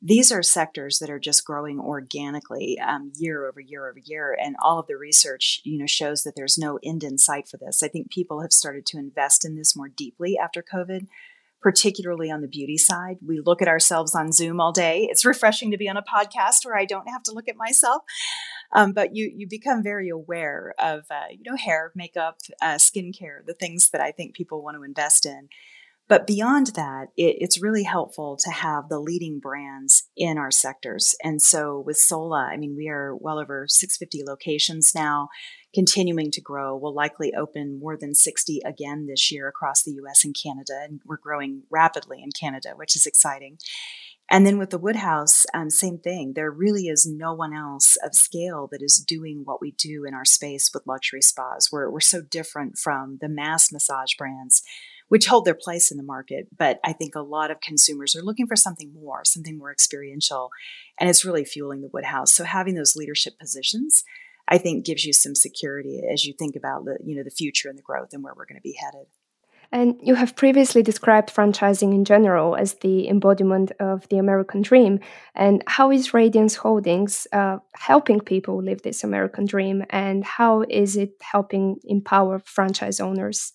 these 0.05 0.33
are 0.33 0.43
sectors 0.43 0.99
that 0.99 1.09
are 1.09 1.19
just 1.19 1.45
growing 1.45 1.79
organically 1.79 2.77
um, 2.85 3.13
year 3.15 3.47
over 3.47 3.61
year 3.61 3.89
over 3.89 3.99
year, 4.03 4.37
and 4.39 4.57
all 4.61 4.77
of 4.77 4.87
the 4.87 4.97
research 4.97 5.61
you 5.63 5.77
know 5.77 5.87
shows 5.87 6.23
that 6.23 6.35
there's 6.35 6.57
no 6.57 6.77
end 6.83 7.03
in 7.03 7.17
sight 7.17 7.47
for 7.47 7.57
this. 7.57 7.81
I 7.81 7.87
think 7.87 8.11
people 8.11 8.41
have 8.41 8.51
started 8.51 8.85
to 8.87 8.97
invest 8.97 9.45
in 9.45 9.55
this 9.55 9.75
more 9.75 9.87
deeply 9.87 10.37
after 10.37 10.61
COVID. 10.61 11.07
Particularly 11.61 12.29
on 12.29 12.41
the 12.41 12.49
beauty 12.49 12.77
side, 12.77 13.19
we 13.25 13.39
look 13.39 13.61
at 13.61 13.69
ourselves 13.69 14.13
on 14.13 14.33
Zoom 14.33 14.59
all 14.59 14.73
day. 14.73 15.07
It's 15.09 15.23
refreshing 15.23 15.71
to 15.71 15.77
be 15.77 15.87
on 15.87 15.95
a 15.95 16.03
podcast 16.03 16.65
where 16.65 16.75
I 16.75 16.83
don't 16.83 17.07
have 17.07 17.23
to 17.23 17.31
look 17.31 17.47
at 17.47 17.55
myself. 17.55 18.03
Um, 18.73 18.91
but 18.91 19.15
you 19.15 19.31
you 19.33 19.47
become 19.47 19.81
very 19.81 20.09
aware 20.09 20.73
of 20.77 21.05
uh, 21.09 21.27
you 21.31 21.49
know 21.49 21.55
hair, 21.55 21.93
makeup, 21.95 22.39
uh, 22.61 22.75
skincare, 22.75 23.45
the 23.45 23.53
things 23.53 23.91
that 23.91 24.01
I 24.01 24.11
think 24.11 24.35
people 24.35 24.61
want 24.61 24.75
to 24.75 24.83
invest 24.83 25.25
in. 25.25 25.47
But 26.09 26.27
beyond 26.27 26.67
that, 26.75 27.07
it, 27.15 27.37
it's 27.39 27.61
really 27.61 27.83
helpful 27.83 28.37
to 28.43 28.51
have 28.51 28.89
the 28.89 28.99
leading 28.99 29.39
brands 29.39 30.03
in 30.17 30.37
our 30.37 30.51
sectors. 30.51 31.15
And 31.23 31.41
so 31.41 31.81
with 31.85 31.97
Sola, 31.97 32.49
I 32.51 32.57
mean, 32.57 32.75
we 32.75 32.89
are 32.89 33.15
well 33.15 33.39
over 33.39 33.65
650 33.67 34.23
locations 34.27 34.91
now, 34.93 35.29
continuing 35.73 36.29
to 36.31 36.41
grow. 36.41 36.75
We'll 36.75 36.93
likely 36.93 37.33
open 37.33 37.79
more 37.79 37.97
than 37.97 38.13
60 38.13 38.61
again 38.65 39.07
this 39.07 39.31
year 39.31 39.47
across 39.47 39.83
the 39.83 39.93
US 40.03 40.25
and 40.25 40.35
Canada. 40.35 40.81
And 40.83 41.01
we're 41.05 41.17
growing 41.17 41.63
rapidly 41.71 42.21
in 42.21 42.31
Canada, 42.31 42.73
which 42.75 42.95
is 42.95 43.05
exciting. 43.05 43.57
And 44.29 44.47
then 44.47 44.57
with 44.57 44.71
the 44.71 44.77
Woodhouse, 44.77 45.45
um, 45.53 45.69
same 45.69 45.99
thing. 45.99 46.33
There 46.33 46.49
really 46.49 46.87
is 46.87 47.05
no 47.05 47.33
one 47.33 47.53
else 47.53 47.97
of 48.03 48.15
scale 48.15 48.67
that 48.71 48.81
is 48.81 49.03
doing 49.05 49.41
what 49.43 49.61
we 49.61 49.71
do 49.71 50.05
in 50.05 50.13
our 50.13 50.25
space 50.25 50.71
with 50.73 50.87
luxury 50.87 51.21
spas. 51.21 51.69
We're, 51.71 51.89
we're 51.89 51.99
so 51.99 52.21
different 52.21 52.77
from 52.77 53.19
the 53.21 53.29
mass 53.29 53.71
massage 53.71 54.15
brands, 54.17 54.63
which 55.13 55.27
hold 55.27 55.45
their 55.45 55.53
place 55.53 55.91
in 55.91 55.97
the 55.97 56.03
market. 56.03 56.47
But 56.57 56.79
I 56.83 56.91
think 56.91 57.13
a 57.13 57.21
lot 57.21 57.51
of 57.51 57.61
consumers 57.61 58.15
are 58.15 58.23
looking 58.23 58.47
for 58.47 58.55
something 58.55 58.91
more, 58.95 59.23
something 59.25 59.59
more 59.59 59.71
experiential. 59.71 60.49
And 60.99 61.07
it's 61.07 61.23
really 61.23 61.45
fueling 61.45 61.81
the 61.83 61.89
Woodhouse. 61.93 62.33
So 62.33 62.43
having 62.45 62.73
those 62.73 62.95
leadership 62.95 63.37
positions, 63.39 64.03
I 64.47 64.57
think 64.57 64.87
gives 64.87 65.05
you 65.05 65.13
some 65.13 65.35
security 65.35 66.01
as 66.11 66.25
you 66.25 66.33
think 66.33 66.55
about 66.55 66.85
the, 66.85 66.97
you 67.05 67.15
know, 67.15 67.21
the 67.21 67.29
future 67.29 67.69
and 67.69 67.77
the 67.77 67.83
growth 67.83 68.09
and 68.13 68.23
where 68.23 68.33
we're 68.35 68.47
going 68.47 68.57
to 68.57 68.63
be 68.63 68.75
headed. 68.83 69.05
And 69.71 69.99
you 70.01 70.15
have 70.15 70.35
previously 70.35 70.81
described 70.81 71.31
franchising 71.31 71.93
in 71.93 72.05
general 72.05 72.55
as 72.55 72.73
the 72.85 73.07
embodiment 73.07 73.71
of 73.79 74.09
the 74.09 74.17
American 74.17 74.63
dream. 74.63 74.99
And 75.35 75.61
how 75.67 75.91
is 75.91 76.15
Radiance 76.15 76.55
Holdings 76.55 77.27
uh, 77.31 77.59
helping 77.75 78.19
people 78.19 78.63
live 78.63 78.81
this 78.81 79.03
American 79.03 79.45
dream? 79.45 79.85
And 79.91 80.25
how 80.25 80.63
is 80.67 80.97
it 80.97 81.11
helping 81.21 81.77
empower 81.83 82.39
franchise 82.39 82.99
owners? 82.99 83.53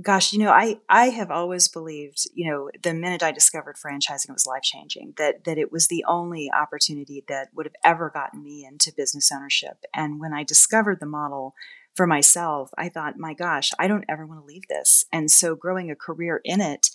Gosh, 0.00 0.32
you 0.32 0.38
know, 0.38 0.50
I, 0.50 0.78
I 0.88 1.10
have 1.10 1.30
always 1.30 1.68
believed, 1.68 2.26
you 2.34 2.50
know, 2.50 2.70
the 2.82 2.94
minute 2.94 3.22
I 3.22 3.32
discovered 3.32 3.76
franchising 3.76 4.30
it 4.30 4.32
was 4.32 4.46
life 4.46 4.62
changing, 4.62 5.14
that 5.16 5.44
that 5.44 5.58
it 5.58 5.72
was 5.72 5.88
the 5.88 6.04
only 6.06 6.50
opportunity 6.52 7.24
that 7.28 7.48
would 7.54 7.66
have 7.66 7.74
ever 7.84 8.10
gotten 8.10 8.42
me 8.42 8.64
into 8.64 8.92
business 8.96 9.30
ownership. 9.32 9.84
And 9.92 10.20
when 10.20 10.32
I 10.32 10.44
discovered 10.44 11.00
the 11.00 11.06
model, 11.06 11.54
for 11.98 12.06
myself, 12.06 12.70
I 12.78 12.88
thought, 12.88 13.18
my 13.18 13.34
gosh, 13.34 13.72
I 13.76 13.88
don't 13.88 14.04
ever 14.08 14.24
want 14.24 14.40
to 14.40 14.46
leave 14.46 14.68
this. 14.68 15.04
And 15.12 15.28
so 15.28 15.56
growing 15.56 15.90
a 15.90 15.96
career 15.96 16.40
in 16.44 16.60
it, 16.60 16.90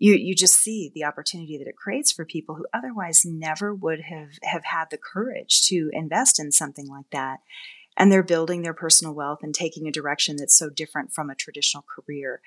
you 0.00 0.14
you 0.14 0.34
just 0.34 0.56
see 0.56 0.90
the 0.92 1.04
opportunity 1.04 1.56
that 1.56 1.68
it 1.68 1.76
creates 1.76 2.10
for 2.10 2.24
people 2.24 2.56
who 2.56 2.66
otherwise 2.74 3.22
never 3.24 3.72
would 3.72 4.00
have 4.00 4.30
have 4.42 4.64
had 4.64 4.86
the 4.90 4.98
courage 4.98 5.62
to 5.68 5.90
invest 5.92 6.40
in 6.40 6.50
something 6.50 6.88
like 6.88 7.08
that 7.12 7.38
and 8.00 8.10
they're 8.10 8.22
building 8.22 8.62
their 8.62 8.74
personal 8.74 9.14
wealth 9.14 9.40
and 9.42 9.54
taking 9.54 9.86
a 9.86 9.92
direction 9.92 10.36
that's 10.36 10.58
so 10.58 10.70
different 10.70 11.12
from 11.12 11.30
a 11.30 11.34
traditional 11.34 11.84
career 11.84 12.40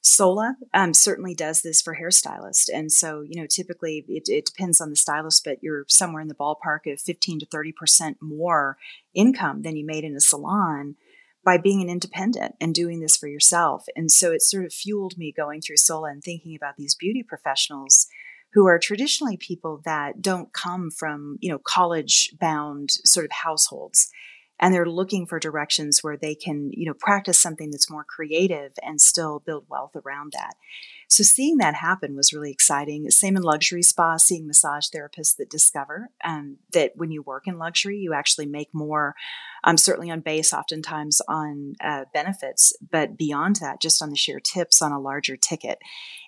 sola 0.00 0.56
um, 0.74 0.94
certainly 0.94 1.34
does 1.34 1.62
this 1.62 1.82
for 1.82 1.96
hairstylists 1.96 2.68
and 2.72 2.92
so 2.92 3.22
you 3.22 3.40
know 3.40 3.46
typically 3.46 4.04
it, 4.06 4.28
it 4.28 4.46
depends 4.46 4.80
on 4.80 4.90
the 4.90 4.96
stylist 4.96 5.42
but 5.44 5.58
you're 5.60 5.84
somewhere 5.88 6.22
in 6.22 6.28
the 6.28 6.34
ballpark 6.34 6.90
of 6.92 7.00
15 7.00 7.40
to 7.40 7.46
30 7.46 7.72
percent 7.72 8.16
more 8.20 8.76
income 9.14 9.62
than 9.62 9.76
you 9.76 9.84
made 9.84 10.04
in 10.04 10.14
a 10.14 10.20
salon 10.20 10.94
by 11.44 11.56
being 11.56 11.80
an 11.80 11.88
independent 11.88 12.54
and 12.60 12.74
doing 12.74 13.00
this 13.00 13.16
for 13.16 13.26
yourself. 13.26 13.86
And 13.96 14.10
so 14.10 14.32
it 14.32 14.42
sort 14.42 14.66
of 14.66 14.72
fueled 14.72 15.16
me 15.16 15.32
going 15.32 15.62
through 15.62 15.78
Sola 15.78 16.10
and 16.10 16.22
thinking 16.22 16.54
about 16.54 16.76
these 16.76 16.94
beauty 16.94 17.22
professionals 17.22 18.06
who 18.52 18.66
are 18.66 18.78
traditionally 18.78 19.38
people 19.38 19.80
that 19.86 20.20
don't 20.20 20.52
come 20.52 20.90
from, 20.90 21.38
you 21.40 21.50
know, 21.50 21.58
college 21.58 22.34
bound 22.38 22.90
sort 22.90 23.24
of 23.24 23.32
households. 23.32 24.10
And 24.60 24.74
they're 24.74 24.86
looking 24.86 25.26
for 25.26 25.38
directions 25.38 26.00
where 26.02 26.16
they 26.16 26.34
can, 26.34 26.70
you 26.72 26.86
know, 26.86 26.94
practice 26.94 27.38
something 27.38 27.70
that's 27.70 27.90
more 27.90 28.04
creative 28.04 28.72
and 28.82 29.00
still 29.00 29.40
build 29.40 29.64
wealth 29.68 29.94
around 29.94 30.32
that. 30.32 30.54
So 31.08 31.22
seeing 31.22 31.56
that 31.58 31.74
happen 31.74 32.16
was 32.16 32.34
really 32.34 32.50
exciting. 32.50 33.10
Same 33.10 33.36
in 33.36 33.42
luxury 33.42 33.82
spa, 33.82 34.18
seeing 34.18 34.46
massage 34.46 34.88
therapists 34.88 35.36
that 35.38 35.48
discover 35.48 36.10
um, 36.22 36.58
that 36.72 36.92
when 36.96 37.10
you 37.10 37.22
work 37.22 37.46
in 37.46 37.58
luxury, 37.58 37.98
you 37.98 38.12
actually 38.12 38.46
make 38.46 38.68
more. 38.72 39.14
Um, 39.64 39.76
certainly 39.76 40.08
on 40.08 40.20
base, 40.20 40.52
oftentimes 40.52 41.20
on 41.28 41.74
uh, 41.82 42.04
benefits, 42.14 42.72
but 42.92 43.18
beyond 43.18 43.56
that, 43.56 43.82
just 43.82 44.00
on 44.00 44.10
the 44.10 44.16
sheer 44.16 44.38
tips 44.38 44.80
on 44.80 44.92
a 44.92 45.00
larger 45.00 45.36
ticket. 45.36 45.78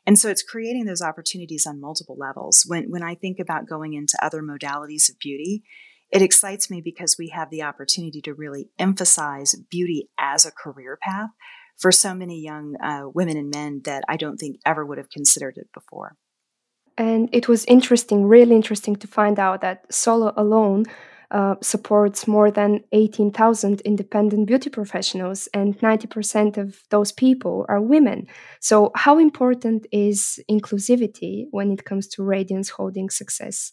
And 0.04 0.18
so 0.18 0.28
it's 0.28 0.42
creating 0.42 0.86
those 0.86 1.00
opportunities 1.00 1.64
on 1.64 1.80
multiple 1.80 2.16
levels. 2.18 2.64
When 2.66 2.90
when 2.90 3.04
I 3.04 3.14
think 3.14 3.38
about 3.38 3.68
going 3.68 3.94
into 3.94 4.18
other 4.20 4.42
modalities 4.42 5.08
of 5.08 5.18
beauty, 5.20 5.62
it 6.10 6.22
excites 6.22 6.70
me 6.70 6.80
because 6.80 7.16
we 7.18 7.28
have 7.28 7.50
the 7.50 7.62
opportunity 7.62 8.20
to 8.22 8.34
really 8.34 8.70
emphasize 8.78 9.54
beauty 9.70 10.08
as 10.18 10.44
a 10.44 10.52
career 10.52 10.98
path 11.00 11.30
for 11.78 11.92
so 11.92 12.14
many 12.14 12.40
young 12.40 12.74
uh, 12.82 13.08
women 13.14 13.36
and 13.36 13.50
men 13.54 13.80
that 13.84 14.04
I 14.08 14.16
don't 14.16 14.36
think 14.36 14.58
ever 14.66 14.84
would 14.84 14.98
have 14.98 15.10
considered 15.10 15.56
it 15.56 15.68
before. 15.72 16.16
And 16.98 17.28
it 17.32 17.48
was 17.48 17.64
interesting, 17.64 18.26
really 18.26 18.54
interesting 18.54 18.96
to 18.96 19.06
find 19.06 19.38
out 19.38 19.62
that 19.62 19.92
Sola 19.92 20.34
alone 20.36 20.84
uh, 21.30 21.54
supports 21.62 22.26
more 22.26 22.50
than 22.50 22.82
18,000 22.92 23.80
independent 23.82 24.48
beauty 24.48 24.68
professionals, 24.68 25.48
and 25.54 25.78
90% 25.78 26.56
of 26.58 26.80
those 26.90 27.12
people 27.12 27.64
are 27.68 27.80
women. 27.80 28.26
So, 28.60 28.90
how 28.96 29.18
important 29.18 29.86
is 29.92 30.40
inclusivity 30.50 31.46
when 31.52 31.70
it 31.70 31.84
comes 31.84 32.08
to 32.08 32.24
Radiance 32.24 32.70
Holding 32.70 33.10
success? 33.10 33.70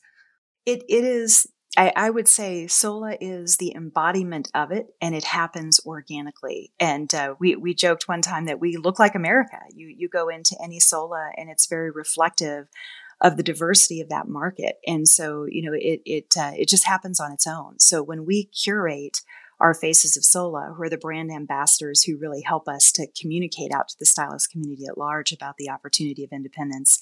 It, 0.67 0.84
it 0.88 1.03
is 1.03 1.48
I, 1.77 1.93
I, 1.96 2.10
would 2.10 2.27
say 2.27 2.65
Sola 2.65 3.15
is 3.22 3.57
the 3.57 3.75
embodiment 3.75 4.50
of 4.55 4.72
it, 4.72 4.96
and 5.00 5.13
it 5.13 5.24
happens 5.24 5.79
organically. 5.86 6.72
And 6.79 7.13
uh, 7.13 7.36
we 7.39 7.55
we 7.55 7.75
joked 7.75 8.07
one 8.07 8.24
time 8.24 8.46
that 8.46 8.60
we 8.60 8.77
look 8.77 8.98
like 8.98 9.13
America. 9.13 9.60
You 9.74 9.88
you 9.88 10.10
go 10.10 10.27
into 10.27 10.57
any 10.62 10.79
Sola, 10.79 11.31
and 11.38 11.50
it's 11.50 11.67
very 11.67 11.91
reflective 11.91 12.67
of 13.22 13.38
the 13.38 13.43
diversity 13.43 14.01
of 14.01 14.10
that 14.10 14.27
market. 14.27 14.79
And 14.88 15.07
so 15.07 15.46
you 15.46 15.62
know 15.62 15.77
it 15.79 16.01
it 16.05 16.34
uh, 16.36 16.53
it 16.57 16.67
just 16.67 16.88
happens 16.88 17.19
on 17.19 17.31
its 17.31 17.46
own. 17.46 17.79
So 17.79 18.01
when 18.01 18.25
we 18.25 18.46
curate 18.46 19.22
our 19.60 19.74
faces 19.74 20.17
of 20.17 20.24
Sola, 20.24 20.74
who 20.75 20.84
are 20.84 20.89
the 20.89 20.98
brand 20.98 21.31
ambassadors 21.31 22.03
who 22.03 22.17
really 22.17 22.41
help 22.41 22.67
us 22.67 22.91
to 22.93 23.07
communicate 23.19 23.72
out 23.72 23.89
to 23.89 23.96
the 24.00 24.05
stylist 24.05 24.51
community 24.51 24.86
at 24.88 24.98
large 24.98 25.31
about 25.31 25.57
the 25.57 25.69
opportunity 25.69 26.24
of 26.24 26.31
independence 26.31 27.01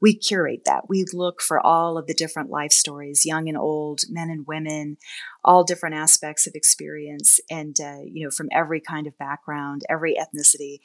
we 0.00 0.16
curate 0.16 0.62
that. 0.66 0.88
We 0.88 1.04
look 1.12 1.40
for 1.40 1.58
all 1.58 1.96
of 1.96 2.06
the 2.06 2.14
different 2.14 2.50
life 2.50 2.72
stories, 2.72 3.24
young 3.24 3.48
and 3.48 3.56
old, 3.56 4.00
men 4.08 4.30
and 4.30 4.46
women, 4.46 4.98
all 5.44 5.64
different 5.64 5.94
aspects 5.94 6.46
of 6.46 6.54
experience, 6.54 7.40
and 7.50 7.76
uh, 7.80 7.98
you 8.04 8.24
know, 8.24 8.30
from 8.30 8.48
every 8.52 8.80
kind 8.80 9.06
of 9.06 9.18
background, 9.18 9.82
every 9.88 10.14
ethnicity, 10.14 10.80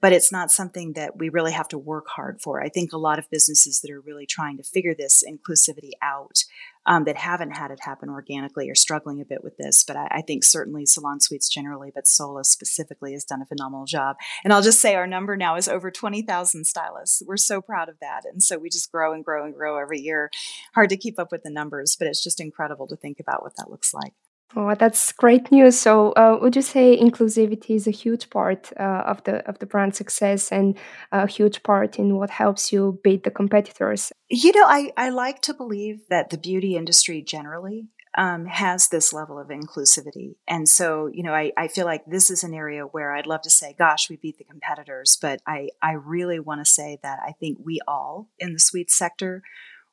but 0.00 0.12
it's 0.12 0.30
not 0.30 0.50
something 0.50 0.92
that 0.94 1.16
we 1.16 1.30
really 1.30 1.52
have 1.52 1.68
to 1.68 1.78
work 1.78 2.06
hard 2.08 2.40
for. 2.42 2.62
I 2.62 2.68
think 2.68 2.92
a 2.92 2.98
lot 2.98 3.18
of 3.18 3.30
businesses 3.30 3.80
that 3.80 3.90
are 3.90 4.00
really 4.00 4.26
trying 4.26 4.56
to 4.58 4.62
figure 4.62 4.94
this 4.94 5.22
inclusivity 5.26 5.92
out 6.02 6.44
um, 6.86 7.04
that 7.04 7.16
haven't 7.16 7.56
had 7.56 7.70
it 7.70 7.80
happen 7.82 8.08
organically 8.08 8.70
are 8.70 8.74
struggling 8.74 9.20
a 9.20 9.24
bit 9.24 9.42
with 9.42 9.56
this. 9.56 9.84
But 9.84 9.96
I, 9.96 10.08
I, 10.10 10.22
think 10.22 10.44
certainly 10.44 10.86
Salon 10.86 11.20
Suites 11.20 11.48
generally, 11.48 11.90
but 11.94 12.06
Sola 12.06 12.44
specifically 12.44 13.12
has 13.12 13.24
done 13.24 13.42
a 13.42 13.46
phenomenal 13.46 13.86
job. 13.86 14.16
And 14.42 14.52
I'll 14.52 14.62
just 14.62 14.80
say 14.80 14.94
our 14.94 15.06
number 15.06 15.36
now 15.36 15.56
is 15.56 15.68
over 15.68 15.90
20,000 15.90 16.64
stylists. 16.64 17.22
We're 17.26 17.36
so 17.36 17.60
proud 17.60 17.88
of 17.88 17.98
that. 18.00 18.22
And 18.24 18.42
so 18.42 18.58
we 18.58 18.68
just 18.68 18.92
grow 18.92 19.12
and 19.12 19.24
grow 19.24 19.44
and 19.44 19.54
grow 19.54 19.78
every 19.78 20.00
year. 20.00 20.30
Hard 20.74 20.90
to 20.90 20.96
keep 20.96 21.18
up 21.18 21.32
with 21.32 21.42
the 21.42 21.50
numbers, 21.50 21.96
but 21.98 22.08
it's 22.08 22.22
just 22.22 22.40
incredible 22.40 22.86
to 22.88 22.96
think 22.96 23.20
about 23.20 23.42
what 23.42 23.56
that 23.56 23.70
looks 23.70 23.94
like. 23.94 24.12
Oh, 24.56 24.74
that's 24.78 25.10
great 25.12 25.50
news. 25.50 25.78
So, 25.78 26.12
uh, 26.12 26.38
would 26.40 26.54
you 26.54 26.62
say 26.62 26.96
inclusivity 26.96 27.70
is 27.70 27.86
a 27.88 27.90
huge 27.90 28.30
part 28.30 28.72
uh, 28.78 29.02
of 29.06 29.24
the 29.24 29.46
of 29.48 29.58
the 29.58 29.66
brand 29.66 29.96
success 29.96 30.52
and 30.52 30.76
a 31.10 31.26
huge 31.26 31.62
part 31.62 31.98
in 31.98 32.16
what 32.16 32.30
helps 32.30 32.72
you 32.72 33.00
beat 33.02 33.24
the 33.24 33.30
competitors? 33.30 34.12
You 34.28 34.52
know, 34.52 34.64
I, 34.66 34.92
I 34.96 35.08
like 35.08 35.42
to 35.42 35.54
believe 35.54 36.02
that 36.08 36.30
the 36.30 36.38
beauty 36.38 36.76
industry 36.76 37.20
generally 37.20 37.88
um, 38.16 38.46
has 38.46 38.88
this 38.88 39.12
level 39.12 39.38
of 39.38 39.48
inclusivity. 39.48 40.36
And 40.46 40.68
so, 40.68 41.08
you 41.12 41.22
know, 41.22 41.34
I, 41.34 41.52
I 41.56 41.68
feel 41.68 41.84
like 41.84 42.04
this 42.06 42.30
is 42.30 42.44
an 42.44 42.54
area 42.54 42.84
where 42.84 43.14
I'd 43.14 43.26
love 43.26 43.42
to 43.42 43.50
say, 43.50 43.74
gosh, 43.76 44.08
we 44.08 44.16
beat 44.16 44.38
the 44.38 44.44
competitors. 44.44 45.18
But 45.20 45.40
I, 45.46 45.70
I 45.82 45.92
really 45.92 46.38
want 46.38 46.64
to 46.64 46.70
say 46.70 46.98
that 47.02 47.18
I 47.26 47.32
think 47.32 47.58
we 47.64 47.80
all 47.88 48.28
in 48.38 48.52
the 48.52 48.60
suite 48.60 48.90
sector 48.90 49.42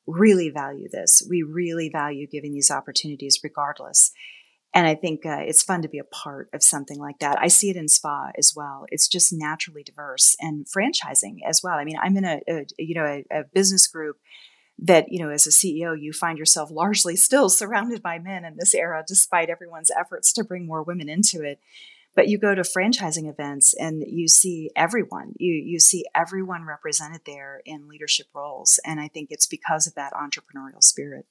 really 0.06 0.50
value 0.50 0.88
this. 0.88 1.26
We 1.28 1.42
really 1.42 1.88
value 1.88 2.26
giving 2.26 2.52
these 2.52 2.70
opportunities 2.70 3.40
regardless. 3.42 4.12
And 4.74 4.86
I 4.86 4.94
think 4.94 5.26
uh, 5.26 5.40
it's 5.40 5.62
fun 5.62 5.82
to 5.82 5.88
be 5.88 5.98
a 5.98 6.04
part 6.04 6.48
of 6.54 6.62
something 6.62 6.98
like 6.98 7.18
that. 7.18 7.38
I 7.38 7.48
see 7.48 7.68
it 7.68 7.76
in 7.76 7.88
spa 7.88 8.30
as 8.38 8.54
well. 8.56 8.86
It's 8.88 9.06
just 9.06 9.32
naturally 9.32 9.82
diverse 9.82 10.34
and 10.40 10.66
franchising 10.66 11.40
as 11.46 11.60
well. 11.62 11.74
I 11.74 11.84
mean, 11.84 11.98
I'm 12.00 12.16
in 12.16 12.24
a, 12.24 12.40
a 12.48 12.66
you 12.78 12.94
know 12.94 13.04
a, 13.04 13.24
a, 13.30 13.44
business 13.44 13.86
group 13.86 14.18
that 14.78 15.12
you 15.12 15.22
know 15.22 15.28
as 15.28 15.46
a 15.46 15.50
CEO 15.50 15.94
you 16.00 16.12
find 16.12 16.38
yourself 16.38 16.70
largely 16.70 17.16
still 17.16 17.50
surrounded 17.50 18.02
by 18.02 18.18
men 18.18 18.46
in 18.46 18.56
this 18.56 18.74
era, 18.74 19.04
despite 19.06 19.50
everyone's 19.50 19.90
efforts 19.90 20.32
to 20.34 20.44
bring 20.44 20.66
more 20.66 20.82
women 20.82 21.08
into 21.08 21.42
it. 21.42 21.60
But 22.14 22.28
you 22.28 22.38
go 22.38 22.54
to 22.54 22.62
franchising 22.62 23.28
events 23.28 23.74
and 23.74 24.02
you 24.06 24.26
see 24.26 24.70
everyone. 24.74 25.34
You 25.36 25.52
you 25.52 25.80
see 25.80 26.06
everyone 26.14 26.64
represented 26.64 27.22
there 27.26 27.60
in 27.66 27.88
leadership 27.88 28.28
roles, 28.34 28.80
and 28.86 29.00
I 29.00 29.08
think 29.08 29.28
it's 29.30 29.46
because 29.46 29.86
of 29.86 29.94
that 29.96 30.14
entrepreneurial 30.14 30.82
spirit. 30.82 31.26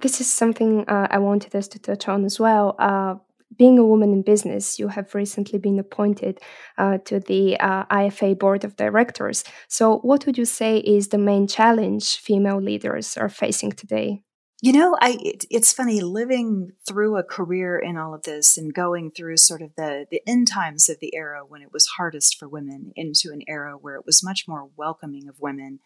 This 0.00 0.20
is 0.20 0.32
something 0.32 0.84
uh, 0.88 1.08
I 1.10 1.18
wanted 1.18 1.54
us 1.54 1.68
to 1.68 1.78
touch 1.78 2.08
on 2.08 2.24
as 2.24 2.38
well. 2.38 2.76
Uh, 2.78 3.16
being 3.56 3.78
a 3.78 3.86
woman 3.86 4.12
in 4.12 4.22
business, 4.22 4.78
you 4.78 4.88
have 4.88 5.14
recently 5.14 5.58
been 5.58 5.78
appointed 5.78 6.40
uh, 6.76 6.98
to 7.04 7.20
the 7.20 7.58
uh, 7.58 7.84
IFA 7.86 8.38
board 8.38 8.64
of 8.64 8.76
directors. 8.76 9.44
So, 9.68 9.98
what 9.98 10.26
would 10.26 10.36
you 10.36 10.44
say 10.44 10.78
is 10.78 11.08
the 11.08 11.18
main 11.18 11.46
challenge 11.46 12.16
female 12.16 12.60
leaders 12.60 13.16
are 13.16 13.28
facing 13.28 13.72
today? 13.72 14.22
You 14.62 14.72
know, 14.72 14.96
I 15.00 15.18
it, 15.20 15.44
it's 15.50 15.72
funny 15.72 16.00
living 16.00 16.72
through 16.88 17.16
a 17.16 17.22
career 17.22 17.78
in 17.78 17.98
all 17.98 18.14
of 18.14 18.22
this 18.22 18.56
and 18.56 18.72
going 18.72 19.10
through 19.10 19.36
sort 19.36 19.60
of 19.60 19.70
the 19.76 20.06
the 20.10 20.22
end 20.26 20.48
times 20.48 20.88
of 20.88 20.98
the 20.98 21.14
era 21.14 21.42
when 21.46 21.62
it 21.62 21.72
was 21.72 21.86
hardest 21.98 22.38
for 22.38 22.48
women 22.48 22.92
into 22.96 23.30
an 23.32 23.42
era 23.46 23.76
where 23.76 23.96
it 23.96 24.06
was 24.06 24.24
much 24.24 24.44
more 24.48 24.68
welcoming 24.76 25.28
of 25.28 25.36
women. 25.40 25.80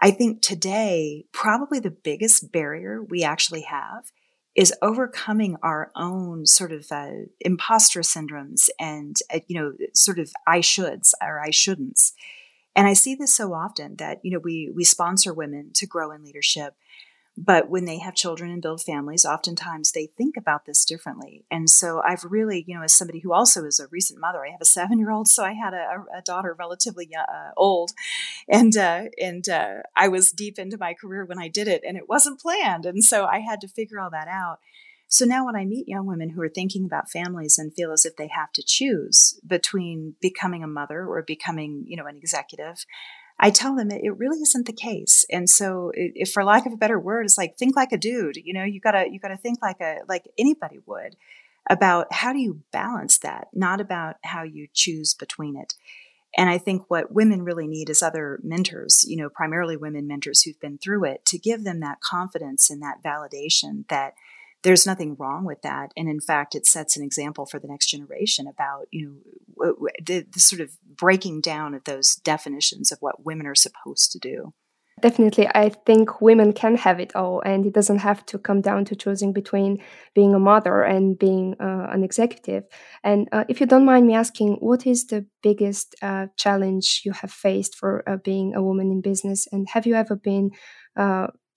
I 0.00 0.10
think 0.10 0.42
today, 0.42 1.24
probably 1.32 1.80
the 1.80 1.90
biggest 1.90 2.52
barrier 2.52 3.02
we 3.02 3.22
actually 3.22 3.62
have 3.62 4.12
is 4.54 4.72
overcoming 4.80 5.56
our 5.62 5.90
own 5.94 6.46
sort 6.46 6.72
of 6.72 6.86
uh, 6.90 7.10
imposter 7.40 8.00
syndromes 8.00 8.68
and, 8.80 9.16
uh, 9.32 9.40
you 9.48 9.60
know, 9.60 9.72
sort 9.94 10.18
of 10.18 10.32
I 10.46 10.60
shoulds 10.60 11.12
or 11.22 11.40
I 11.40 11.48
shouldn'ts. 11.48 12.12
And 12.74 12.86
I 12.86 12.94
see 12.94 13.14
this 13.14 13.34
so 13.34 13.54
often 13.54 13.96
that, 13.96 14.20
you 14.22 14.30
know, 14.30 14.38
we, 14.38 14.70
we 14.74 14.84
sponsor 14.84 15.32
women 15.32 15.70
to 15.74 15.86
grow 15.86 16.10
in 16.10 16.24
leadership 16.24 16.74
but 17.36 17.68
when 17.68 17.84
they 17.84 17.98
have 17.98 18.14
children 18.14 18.50
and 18.50 18.62
build 18.62 18.82
families, 18.82 19.26
oftentimes 19.26 19.92
they 19.92 20.06
think 20.06 20.36
about 20.36 20.64
this 20.64 20.84
differently. 20.84 21.44
And 21.50 21.68
so 21.68 22.00
I've 22.00 22.24
really, 22.24 22.64
you 22.66 22.74
know, 22.74 22.82
as 22.82 22.94
somebody 22.94 23.20
who 23.20 23.32
also 23.32 23.64
is 23.66 23.78
a 23.78 23.88
recent 23.88 24.20
mother, 24.20 24.44
I 24.44 24.50
have 24.50 24.60
a 24.62 24.66
seven 24.66 24.98
year 24.98 25.10
old, 25.10 25.28
so 25.28 25.44
I 25.44 25.52
had 25.52 25.74
a, 25.74 26.04
a 26.16 26.22
daughter 26.22 26.56
relatively 26.58 27.10
uh, 27.14 27.50
old, 27.56 27.92
and 28.48 28.76
uh, 28.76 29.04
and 29.20 29.46
uh, 29.48 29.82
I 29.94 30.08
was 30.08 30.32
deep 30.32 30.58
into 30.58 30.78
my 30.78 30.94
career 30.94 31.24
when 31.24 31.38
I 31.38 31.48
did 31.48 31.68
it, 31.68 31.82
and 31.86 31.96
it 31.96 32.08
wasn't 32.08 32.40
planned, 32.40 32.86
and 32.86 33.04
so 33.04 33.26
I 33.26 33.40
had 33.40 33.60
to 33.60 33.68
figure 33.68 34.00
all 34.00 34.10
that 34.10 34.28
out. 34.28 34.60
So 35.08 35.24
now 35.24 35.46
when 35.46 35.56
I 35.56 35.64
meet 35.64 35.86
young 35.86 36.06
women 36.06 36.30
who 36.30 36.42
are 36.42 36.48
thinking 36.48 36.84
about 36.84 37.10
families 37.10 37.58
and 37.58 37.72
feel 37.72 37.92
as 37.92 38.04
if 38.04 38.16
they 38.16 38.28
have 38.28 38.50
to 38.52 38.62
choose 38.64 39.38
between 39.46 40.16
becoming 40.20 40.64
a 40.64 40.68
mother 40.68 41.06
or 41.06 41.22
becoming, 41.22 41.84
you 41.86 41.96
know, 41.96 42.06
an 42.06 42.16
executive, 42.16 42.84
I 43.38 43.50
tell 43.50 43.76
them 43.76 43.90
it, 43.90 44.02
it 44.02 44.16
really 44.16 44.40
isn't 44.40 44.66
the 44.66 44.72
case. 44.72 45.24
And 45.30 45.48
so, 45.48 45.92
if 45.94 46.32
for 46.32 46.44
lack 46.44 46.66
of 46.66 46.72
a 46.72 46.76
better 46.76 46.98
word, 46.98 47.26
it's 47.26 47.38
like 47.38 47.56
think 47.58 47.76
like 47.76 47.92
a 47.92 47.98
dude. 47.98 48.36
You 48.36 48.54
know, 48.54 48.64
you 48.64 48.80
gotta 48.80 49.06
you 49.10 49.18
gotta 49.20 49.36
think 49.36 49.58
like 49.62 49.80
a 49.80 49.98
like 50.08 50.24
anybody 50.38 50.78
would 50.86 51.16
about 51.68 52.12
how 52.12 52.32
do 52.32 52.38
you 52.38 52.62
balance 52.72 53.18
that, 53.18 53.48
not 53.52 53.80
about 53.80 54.16
how 54.22 54.42
you 54.42 54.68
choose 54.72 55.14
between 55.14 55.56
it. 55.56 55.74
And 56.36 56.50
I 56.50 56.58
think 56.58 56.84
what 56.88 57.12
women 57.12 57.42
really 57.42 57.66
need 57.66 57.88
is 57.88 58.02
other 58.02 58.38
mentors, 58.42 59.04
you 59.08 59.16
know, 59.16 59.30
primarily 59.30 59.76
women 59.76 60.06
mentors 60.06 60.42
who've 60.42 60.60
been 60.60 60.78
through 60.78 61.04
it 61.04 61.24
to 61.26 61.38
give 61.38 61.64
them 61.64 61.80
that 61.80 62.00
confidence 62.00 62.68
and 62.68 62.82
that 62.82 63.02
validation 63.02 63.88
that 63.88 64.14
there's 64.62 64.86
nothing 64.86 65.16
wrong 65.18 65.44
with 65.44 65.62
that 65.62 65.92
and 65.96 66.08
in 66.08 66.20
fact 66.20 66.54
it 66.54 66.66
sets 66.66 66.96
an 66.96 67.04
example 67.04 67.46
for 67.46 67.58
the 67.58 67.68
next 67.68 67.86
generation 67.86 68.46
about 68.46 68.86
you 68.90 69.22
know 69.58 69.76
the, 70.04 70.26
the 70.30 70.40
sort 70.40 70.60
of 70.60 70.70
breaking 70.84 71.40
down 71.40 71.74
of 71.74 71.84
those 71.84 72.16
definitions 72.16 72.90
of 72.90 72.98
what 73.00 73.24
women 73.24 73.46
are 73.46 73.54
supposed 73.54 74.10
to 74.12 74.18
do 74.18 74.52
Definitely, 75.02 75.46
I 75.54 75.68
think 75.68 76.22
women 76.22 76.54
can 76.54 76.74
have 76.76 77.00
it 77.00 77.14
all, 77.14 77.42
and 77.44 77.66
it 77.66 77.74
doesn't 77.74 77.98
have 77.98 78.24
to 78.26 78.38
come 78.38 78.62
down 78.62 78.86
to 78.86 78.96
choosing 78.96 79.34
between 79.34 79.82
being 80.14 80.34
a 80.34 80.38
mother 80.38 80.82
and 80.82 81.18
being 81.18 81.54
uh, 81.60 81.88
an 81.90 82.02
executive. 82.02 82.64
And 83.04 83.28
uh, 83.30 83.44
if 83.46 83.60
you 83.60 83.66
don't 83.66 83.84
mind 83.84 84.06
me 84.06 84.14
asking, 84.14 84.54
what 84.60 84.86
is 84.86 85.06
the 85.06 85.26
biggest 85.42 85.96
uh, 86.00 86.28
challenge 86.38 87.02
you 87.04 87.12
have 87.12 87.30
faced 87.30 87.74
for 87.74 88.08
uh, 88.08 88.16
being 88.16 88.54
a 88.54 88.62
woman 88.62 88.90
in 88.90 89.02
business? 89.02 89.46
And 89.52 89.68
have 89.68 89.86
you 89.86 89.94
ever 89.96 90.16
been 90.16 90.52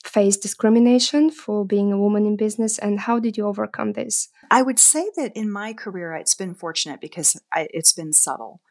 uh, 0.06 0.10
face 0.10 0.38
discrimination 0.38 1.30
for 1.32 1.66
being 1.66 1.92
a 1.92 1.98
woman 1.98 2.26
in 2.26 2.36
business 2.36 2.78
and 2.78 3.02
how 3.02 3.20
did 3.20 3.38
you 3.38 3.46
overcome 3.46 3.94
this? 3.94 4.30
I 4.52 4.62
would 4.62 4.80
say 4.80 5.10
that 5.16 5.36
in 5.36 5.52
my 5.52 5.74
career 5.74 6.14
it's 6.16 6.36
been 6.36 6.56
fortunate 6.56 7.02
because 7.02 7.40
I, 7.54 7.68
it's 7.74 7.94
been 7.94 8.14
subtle. 8.14 8.62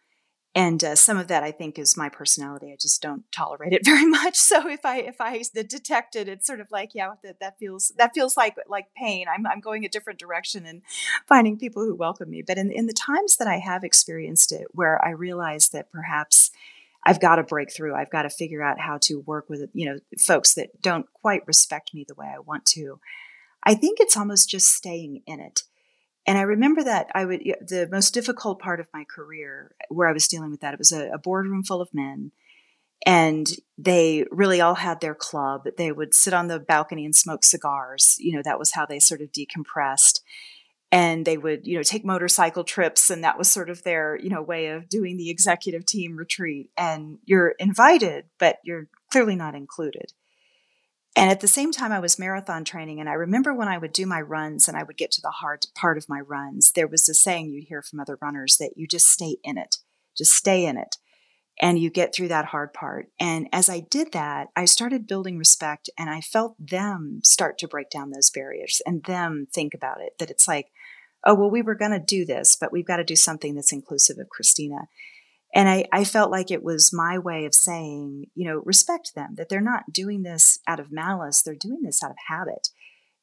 And 0.54 0.82
uh, 0.82 0.96
some 0.96 1.18
of 1.18 1.28
that 1.28 1.44
i 1.44 1.52
think 1.52 1.78
is 1.78 1.96
my 1.96 2.08
personality. 2.08 2.72
I 2.72 2.76
just 2.80 3.00
don't 3.02 3.30
tolerate 3.30 3.72
it 3.72 3.84
very 3.84 4.06
much. 4.06 4.36
So 4.36 4.68
if 4.68 4.84
i 4.84 4.98
if 4.98 5.20
i 5.20 5.42
detect 5.52 6.16
it 6.16 6.28
it's 6.28 6.46
sort 6.46 6.60
of 6.60 6.68
like 6.70 6.94
yeah 6.94 7.12
that, 7.22 7.38
that 7.40 7.58
feels 7.58 7.92
that 7.98 8.14
feels 8.14 8.36
like 8.36 8.56
like 8.66 8.86
pain. 8.96 9.26
I'm, 9.32 9.46
I'm 9.46 9.60
going 9.60 9.84
a 9.84 9.88
different 9.88 10.18
direction 10.18 10.66
and 10.66 10.82
finding 11.26 11.58
people 11.58 11.84
who 11.84 11.94
welcome 11.94 12.30
me. 12.30 12.42
But 12.42 12.58
in, 12.58 12.72
in 12.72 12.86
the 12.86 12.92
times 12.92 13.36
that 13.36 13.48
i 13.48 13.58
have 13.58 13.84
experienced 13.84 14.50
it 14.50 14.66
where 14.72 15.04
i 15.04 15.10
realize 15.10 15.68
that 15.68 15.92
perhaps 15.92 16.50
I've 17.08 17.20
got 17.20 17.36
to 17.36 17.42
break 17.42 17.72
through. 17.74 17.94
I've 17.94 18.10
got 18.10 18.22
to 18.22 18.30
figure 18.30 18.62
out 18.62 18.78
how 18.78 18.98
to 19.04 19.20
work 19.20 19.48
with, 19.48 19.70
you 19.72 19.86
know, 19.86 19.98
folks 20.18 20.52
that 20.54 20.82
don't 20.82 21.06
quite 21.14 21.46
respect 21.46 21.94
me 21.94 22.04
the 22.06 22.14
way 22.14 22.26
I 22.26 22.38
want 22.38 22.66
to. 22.66 23.00
I 23.64 23.74
think 23.74 23.98
it's 23.98 24.14
almost 24.14 24.50
just 24.50 24.74
staying 24.74 25.22
in 25.26 25.40
it. 25.40 25.62
And 26.26 26.36
I 26.36 26.42
remember 26.42 26.84
that 26.84 27.06
I 27.14 27.24
would, 27.24 27.40
the 27.66 27.88
most 27.90 28.12
difficult 28.12 28.60
part 28.60 28.78
of 28.78 28.88
my 28.92 29.04
career 29.04 29.74
uh, 29.80 29.86
where 29.88 30.06
I 30.06 30.12
was 30.12 30.28
dealing 30.28 30.50
with 30.50 30.60
that, 30.60 30.74
it 30.74 30.78
was 30.78 30.92
a, 30.92 31.08
a 31.08 31.18
boardroom 31.18 31.64
full 31.64 31.80
of 31.80 31.88
men 31.94 32.32
and 33.06 33.48
they 33.78 34.26
really 34.30 34.60
all 34.60 34.74
had 34.74 35.00
their 35.00 35.14
club. 35.14 35.62
They 35.78 35.90
would 35.90 36.12
sit 36.12 36.34
on 36.34 36.48
the 36.48 36.60
balcony 36.60 37.06
and 37.06 37.16
smoke 37.16 37.42
cigars. 37.42 38.16
You 38.18 38.36
know, 38.36 38.42
that 38.44 38.58
was 38.58 38.72
how 38.72 38.84
they 38.84 38.98
sort 38.98 39.22
of 39.22 39.32
decompressed 39.32 40.20
and 40.90 41.26
they 41.26 41.36
would 41.36 41.66
you 41.66 41.76
know 41.76 41.82
take 41.82 42.04
motorcycle 42.04 42.64
trips 42.64 43.10
and 43.10 43.24
that 43.24 43.38
was 43.38 43.50
sort 43.50 43.70
of 43.70 43.82
their 43.82 44.16
you 44.16 44.30
know 44.30 44.42
way 44.42 44.68
of 44.68 44.88
doing 44.88 45.16
the 45.16 45.30
executive 45.30 45.84
team 45.84 46.16
retreat 46.16 46.70
and 46.76 47.18
you're 47.24 47.54
invited 47.58 48.24
but 48.38 48.58
you're 48.64 48.88
clearly 49.10 49.36
not 49.36 49.54
included 49.54 50.12
and 51.16 51.30
at 51.30 51.40
the 51.40 51.48
same 51.48 51.72
time 51.72 51.92
i 51.92 52.00
was 52.00 52.18
marathon 52.18 52.64
training 52.64 53.00
and 53.00 53.08
i 53.08 53.12
remember 53.12 53.52
when 53.52 53.68
i 53.68 53.78
would 53.78 53.92
do 53.92 54.06
my 54.06 54.20
runs 54.20 54.68
and 54.68 54.76
i 54.76 54.82
would 54.82 54.96
get 54.96 55.10
to 55.10 55.20
the 55.22 55.30
hard 55.30 55.64
part 55.74 55.98
of 55.98 56.08
my 56.08 56.20
runs 56.20 56.72
there 56.72 56.88
was 56.88 57.08
a 57.08 57.14
saying 57.14 57.50
you'd 57.50 57.68
hear 57.68 57.82
from 57.82 58.00
other 58.00 58.18
runners 58.22 58.56
that 58.58 58.72
you 58.76 58.86
just 58.86 59.06
stay 59.06 59.36
in 59.44 59.58
it 59.58 59.76
just 60.16 60.32
stay 60.32 60.64
in 60.64 60.76
it 60.76 60.96
and 61.60 61.78
you 61.78 61.90
get 61.90 62.14
through 62.14 62.28
that 62.28 62.46
hard 62.46 62.72
part. 62.72 63.08
And 63.18 63.48
as 63.52 63.68
I 63.68 63.80
did 63.80 64.12
that, 64.12 64.48
I 64.54 64.64
started 64.64 65.06
building 65.06 65.38
respect 65.38 65.90
and 65.98 66.08
I 66.08 66.20
felt 66.20 66.54
them 66.58 67.20
start 67.24 67.58
to 67.58 67.68
break 67.68 67.90
down 67.90 68.10
those 68.10 68.30
barriers 68.30 68.80
and 68.86 69.02
them 69.04 69.46
think 69.52 69.74
about 69.74 70.00
it 70.00 70.12
that 70.18 70.30
it's 70.30 70.46
like, 70.46 70.68
oh, 71.24 71.34
well, 71.34 71.50
we 71.50 71.62
were 71.62 71.74
going 71.74 71.92
to 71.92 71.98
do 71.98 72.24
this, 72.24 72.56
but 72.58 72.72
we've 72.72 72.86
got 72.86 72.96
to 72.96 73.04
do 73.04 73.16
something 73.16 73.54
that's 73.54 73.72
inclusive 73.72 74.18
of 74.18 74.28
Christina. 74.28 74.88
And 75.54 75.68
I, 75.68 75.86
I 75.92 76.04
felt 76.04 76.30
like 76.30 76.50
it 76.50 76.62
was 76.62 76.92
my 76.92 77.18
way 77.18 77.46
of 77.46 77.54
saying, 77.54 78.26
you 78.34 78.48
know, 78.48 78.62
respect 78.64 79.14
them, 79.14 79.34
that 79.36 79.48
they're 79.48 79.60
not 79.60 79.92
doing 79.92 80.22
this 80.22 80.58
out 80.66 80.80
of 80.80 80.92
malice, 80.92 81.42
they're 81.42 81.54
doing 81.54 81.82
this 81.82 82.02
out 82.02 82.10
of 82.10 82.16
habit. 82.28 82.68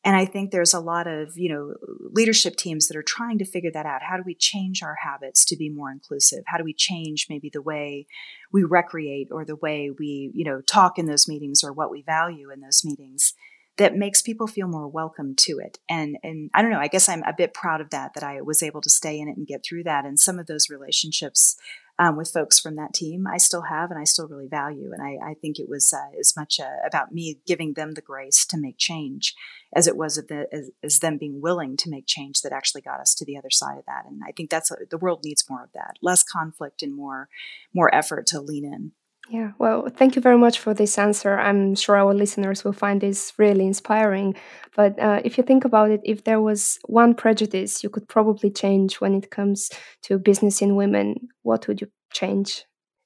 And 0.04 0.16
I 0.16 0.26
think 0.26 0.52
there's 0.52 0.74
a 0.74 0.80
lot 0.80 1.08
of, 1.08 1.36
you 1.36 1.52
know, 1.52 1.74
leadership 2.12 2.58
teams 2.58 2.88
that 2.88 2.98
are 2.98 3.04
trying 3.04 3.40
to 3.40 3.46
figure 3.46 3.72
that 3.74 3.88
out. 3.88 4.04
How 4.04 4.18
do 4.18 4.24
we 4.24 4.36
change 4.36 4.84
our 4.84 4.98
habits 5.04 5.44
to 5.46 5.56
be 5.56 5.70
more 5.70 5.92
inclusive? 5.92 6.44
How 6.46 6.60
do 6.60 6.64
we 6.64 6.76
change 6.76 7.26
maybe 7.28 7.50
the 7.52 7.62
way 7.62 8.06
we 8.54 8.64
recreate 8.64 9.30
or 9.32 9.46
the 9.46 9.56
way 9.56 9.90
we, 9.98 10.32
you 10.36 10.46
know, 10.46 10.62
talk 10.62 11.00
in 11.00 11.08
those 11.08 11.28
meetings 11.28 11.64
or 11.64 11.74
what 11.74 11.90
we 11.90 12.04
value 12.04 12.52
in 12.52 12.62
those 12.62 12.86
meetings 12.86 13.34
that 13.78 13.96
makes 13.96 14.22
people 14.22 14.48
feel 14.48 14.68
more 14.68 14.88
welcome 14.88 15.36
to 15.36 15.60
it. 15.60 15.80
And 15.90 16.18
and 16.24 16.50
I 16.54 16.62
don't 16.62 16.72
know, 16.72 16.80
I 16.80 16.88
guess 16.88 17.10
I'm 17.10 17.24
a 17.24 17.34
bit 17.36 17.54
proud 17.54 17.82
of 17.82 17.90
that 17.90 18.14
that 18.14 18.24
I 18.24 18.42
was 18.42 18.64
able 18.64 18.82
to 18.82 18.90
stay 18.90 19.20
in 19.20 19.28
it 19.28 19.38
and 19.38 19.48
get 19.48 19.64
through 19.64 19.84
that 19.84 20.06
and 20.06 20.20
some 20.20 20.40
of 20.40 20.48
those 20.48 20.70
relationships 20.70 21.58
um, 21.98 22.18
with 22.18 22.32
folks 22.32 22.60
from 22.60 22.76
that 22.76 22.94
team, 22.94 23.26
I 23.26 23.38
still 23.38 23.64
have 23.64 23.90
and 23.90 24.00
I 24.00 24.04
still 24.04 24.28
really 24.28 24.48
value. 24.48 24.92
And 24.92 25.02
I, 25.02 25.32
I 25.32 25.34
think 25.36 25.60
it 25.60 25.70
was 25.70 25.94
uh, 25.94 26.18
as 26.20 26.36
much 26.36 26.60
uh, 26.60 26.86
about 26.86 27.14
me 27.14 27.40
giving 27.46 27.74
them 27.74 27.94
the 27.94 28.02
grace 28.02 28.46
to 28.48 28.58
make 28.58 28.78
change 28.78 29.34
as 29.74 29.88
it 29.88 29.96
was 29.96 30.16
the, 30.16 30.48
as, 30.52 30.72
as, 30.84 31.00
them 31.00 31.18
being 31.18 31.42
willing 31.42 31.78
to 31.78 31.90
make 31.90 32.06
change 32.06 32.42
that 32.42 32.52
actually 32.52 32.82
got 32.82 33.00
us 33.00 33.16
to 33.16 33.26
the 33.26 33.38
other 33.38 33.50
side 33.50 33.78
of 33.78 33.86
that. 33.86 34.04
And 34.06 34.22
I 34.28 34.32
think 34.32 34.50
that's 34.50 34.72
the 34.90 34.98
world 34.98 35.24
needs 35.24 35.50
more 35.50 35.64
of 35.64 35.72
that, 35.74 35.98
less 36.02 36.24
conflict 36.24 36.84
and 36.84 36.94
more 36.94 37.30
more 37.74 37.94
effort 37.94 38.26
to 38.28 38.42
lean 38.42 38.66
in. 38.66 38.92
Yeah, 39.30 39.54
well, 39.58 39.88
thank 39.90 40.16
you 40.16 40.22
very 40.22 40.38
much 40.38 40.60
for 40.60 40.74
this 40.74 41.00
answer. 41.00 41.40
I'm 41.40 41.74
sure 41.74 41.98
our 41.98 42.14
listeners 42.14 42.64
will 42.64 42.74
find 42.74 43.02
this 43.02 43.34
really 43.38 43.66
inspiring. 43.66 44.36
But 44.76 45.00
uh, 45.00 45.22
if 45.24 45.38
you 45.38 45.44
think 45.44 45.66
about 45.66 45.90
it, 45.90 46.02
if 46.04 46.24
there 46.26 46.42
was 46.42 46.78
one 46.86 47.16
prejudice 47.16 47.84
you 47.84 47.90
could 47.90 48.08
probably 48.08 48.52
change 48.52 49.02
when 49.02 49.16
it 49.16 49.32
comes 49.32 49.72
to 50.04 50.20
business 50.20 50.62
in 50.62 50.76
women, 50.76 51.30
what 51.42 51.68
would 51.68 51.82
you 51.82 51.88
change? 52.14 52.66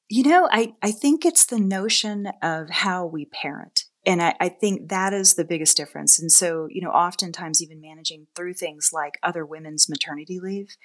You 0.10 0.24
know, 0.24 0.50
I, 0.52 0.74
I 0.82 0.92
think 0.92 1.26
it's 1.26 1.46
the 1.46 1.60
notion 1.60 2.28
of 2.42 2.70
how 2.70 3.06
we 3.06 3.26
parent. 3.26 3.86
And 4.06 4.22
I, 4.22 4.34
I 4.42 4.50
think 4.50 4.90
that 4.90 5.14
is 5.14 5.36
the 5.36 5.46
biggest 5.46 5.78
difference. 5.78 6.20
And 6.20 6.32
so, 6.32 6.68
you 6.70 6.82
know, 6.82 6.90
oftentimes 6.90 7.62
even 7.62 7.80
managing 7.80 8.28
through 8.36 8.56
things 8.56 8.90
like 8.92 9.20
other 9.24 9.46
women's 9.46 9.88
maternity 9.88 10.40
leave, 10.42 10.76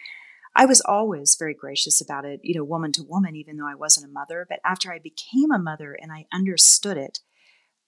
I 0.56 0.66
was 0.66 0.80
always 0.80 1.36
very 1.36 1.54
gracious 1.54 2.00
about 2.00 2.24
it, 2.24 2.40
you 2.42 2.54
know, 2.54 2.64
woman 2.64 2.92
to 2.92 3.02
woman, 3.02 3.34
even 3.34 3.56
though 3.56 3.68
I 3.68 3.74
wasn't 3.74 4.06
a 4.06 4.12
mother. 4.12 4.46
But 4.48 4.60
after 4.64 4.92
I 4.92 4.98
became 4.98 5.50
a 5.50 5.58
mother 5.58 5.96
and 6.00 6.12
I 6.12 6.26
understood 6.32 6.96
it, 6.96 7.18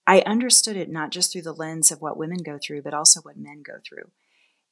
I 0.05 0.21
understood 0.21 0.75
it 0.75 0.89
not 0.89 1.11
just 1.11 1.31
through 1.31 1.43
the 1.43 1.53
lens 1.53 1.91
of 1.91 2.01
what 2.01 2.17
women 2.17 2.39
go 2.43 2.57
through, 2.61 2.81
but 2.81 2.93
also 2.93 3.21
what 3.21 3.37
men 3.37 3.63
go 3.65 3.75
through. 3.87 4.11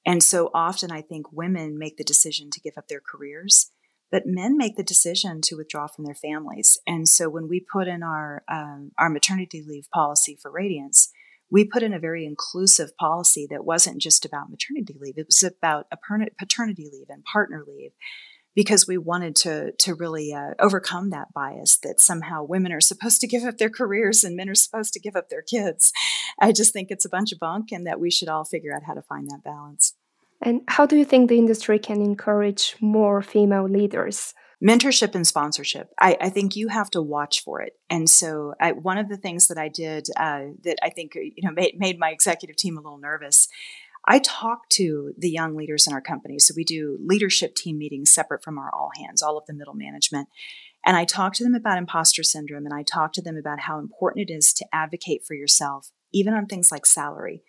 And 0.05 0.21
so 0.21 0.51
often 0.53 0.91
I 0.91 1.01
think 1.01 1.31
women 1.31 1.77
make 1.77 1.97
the 1.97 2.03
decision 2.03 2.49
to 2.51 2.62
give 2.62 2.73
up 2.77 2.88
their 2.88 3.01
careers, 3.01 3.71
but 4.12 4.23
men 4.25 4.58
make 4.58 4.75
the 4.75 4.84
decision 4.84 5.41
to 5.43 5.55
withdraw 5.55 5.88
from 5.88 6.05
their 6.05 6.15
families. 6.15 6.77
And 6.86 7.10
so 7.10 7.27
when 7.27 7.47
we 7.47 7.60
put 7.60 7.88
in 7.88 8.03
our 8.03 8.43
um, 8.47 8.91
our 8.97 9.10
maternity 9.10 9.63
leave 9.67 9.89
policy 9.93 10.38
for 10.39 10.51
Radiance, 10.51 11.12
we 11.51 11.65
put 11.65 11.84
in 11.84 11.93
a 11.93 11.99
very 11.99 12.25
inclusive 12.25 12.95
policy 12.97 13.47
that 13.49 13.65
wasn't 13.65 14.01
just 14.01 14.25
about 14.25 14.49
maternity 14.49 14.95
leave. 14.99 15.17
It 15.17 15.27
was 15.27 15.43
about 15.43 15.88
paternity 16.38 16.89
leave 16.91 17.08
and 17.10 17.23
partner 17.23 17.63
leave 17.67 17.91
because 18.55 18.88
we 18.88 18.97
wanted 18.97 19.36
to 19.36 19.73
to 19.73 19.93
really 19.93 20.34
uh, 20.34 20.53
overcome 20.60 21.10
that 21.10 21.34
bias 21.34 21.77
that 21.84 21.99
somehow 21.99 22.43
women 22.43 22.71
are 22.71 22.81
supposed 22.81 23.21
to 23.21 23.27
give 23.27 23.43
up 23.43 23.58
their 23.58 23.69
careers 23.69 24.23
and 24.23 24.36
men 24.36 24.49
are 24.49 24.55
supposed 24.55 24.93
to 24.93 24.99
give 24.99 25.15
up 25.15 25.29
their 25.29 25.41
kids. 25.41 25.91
I 26.39 26.51
just 26.51 26.73
think 26.73 26.89
it's 26.89 27.05
a 27.05 27.10
bunch 27.10 27.31
of 27.31 27.39
bunk 27.39 27.71
and 27.71 27.86
that 27.86 27.99
we 27.99 28.10
should 28.10 28.29
all 28.29 28.45
figure 28.45 28.73
out 28.73 28.84
how 28.84 28.93
to 28.93 29.01
find 29.01 29.29
that 29.29 29.43
balance. 29.43 29.93
And 30.41 30.62
how 30.67 30.86
do 30.86 30.97
you 30.97 31.05
think 31.05 31.29
the 31.29 31.38
industry 31.38 31.79
can 31.79 32.01
encourage 32.01 32.75
more 32.81 33.21
female 33.21 33.67
leaders? 33.67 34.34
Mentorship 34.63 35.15
and 35.15 35.27
sponsorship. 35.27 35.91
I, 35.99 36.17
I, 36.19 36.29
think 36.29 36.55
you 36.55 36.69
have 36.69 36.89
to 36.91 37.01
watch 37.01 37.43
for 37.43 37.61
it. 37.61 37.73
And 37.89 38.09
so 38.09 38.53
I, 38.59 38.71
one 38.71 38.97
of 38.97 39.09
the 39.09 39.17
things 39.17 39.47
that 39.47 39.57
i 39.57 39.67
did 39.67 40.07
uh, 40.17 40.45
that 40.63 40.77
i 40.81 40.89
think 40.89 41.15
you 41.15 41.43
know 41.43 41.51
made, 41.51 41.77
made 41.77 41.99
my 41.99 42.09
executive 42.09 42.55
team 42.55 42.77
a 42.77 42.81
little 42.81 42.97
nervous 42.97 43.47
i 44.05 44.19
talk 44.19 44.69
to 44.69 45.13
the 45.17 45.29
young 45.29 45.55
leaders 45.55 45.87
in 45.87 45.93
our 45.93 46.01
company. 46.01 46.39
So 46.39 46.53
we 46.55 46.63
do 46.63 46.97
leadership 47.03 47.55
team 47.55 47.77
meetings 47.77 48.13
separate 48.13 48.43
from 48.43 48.57
our 48.57 48.73
all 48.73 48.91
hands 48.95 49.21
all 49.21 49.37
of 49.37 49.45
the 49.45 49.53
middle 49.53 49.73
management. 49.73 50.29
And 50.85 50.95
i 50.95 51.05
talk 51.05 51.33
to 51.35 51.43
them 51.43 51.55
about 51.55 51.77
imposter 51.77 52.23
syndrome 52.23 52.65
and 52.65 52.73
i 52.73 52.83
talk 52.83 53.13
to 53.13 53.21
them 53.21 53.37
about 53.37 53.61
how 53.61 53.79
important 53.79 54.29
it 54.29 54.33
is 54.33 54.53
to 54.53 54.65
advocate 54.71 55.25
for 55.25 55.33
yourself 55.33 55.91
even 56.13 56.33
on 56.33 56.45
things 56.45 56.71
like 56.71 56.85
salary. 56.85 57.43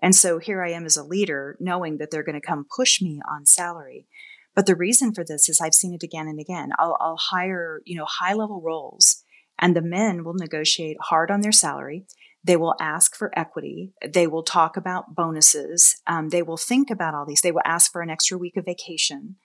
And 0.00 0.14
so 0.14 0.38
here 0.38 0.62
i 0.62 0.70
am 0.70 0.84
as 0.84 0.96
a 0.96 1.04
leader 1.04 1.56
knowing 1.58 1.98
that 1.98 2.10
they're 2.10 2.22
going 2.22 2.40
to 2.40 2.46
come 2.46 2.66
push 2.76 3.02
me 3.02 3.20
on 3.28 3.46
salary 3.46 4.06
but 4.54 4.66
the 4.66 4.76
reason 4.76 5.12
for 5.12 5.24
this 5.24 5.48
is 5.48 5.60
I've 5.60 5.74
seen 5.74 5.94
it 5.94 6.02
again 6.02 6.28
and 6.28 6.38
again. 6.38 6.70
I'll, 6.78 6.96
I'll 7.00 7.18
hire, 7.18 7.80
you 7.84 7.96
know, 7.96 8.06
high 8.06 8.34
level 8.34 8.60
roles 8.62 9.22
and 9.58 9.76
the 9.76 9.82
men 9.82 10.24
will 10.24 10.34
negotiate 10.34 10.96
hard 11.00 11.30
on 11.30 11.40
their 11.40 11.52
salary. 11.52 12.06
They 12.42 12.56
will 12.56 12.74
ask 12.80 13.16
for 13.16 13.36
equity. 13.38 13.94
They 14.06 14.26
will 14.26 14.42
talk 14.42 14.76
about 14.76 15.14
bonuses. 15.14 15.96
Um, 16.06 16.28
they 16.28 16.42
will 16.42 16.56
think 16.56 16.90
about 16.90 17.14
all 17.14 17.24
these. 17.26 17.40
They 17.40 17.52
will 17.52 17.62
ask 17.64 17.90
for 17.90 18.02
an 18.02 18.10
extra 18.10 18.36
week 18.36 18.56
of 18.56 18.66
vacation. 18.66 19.36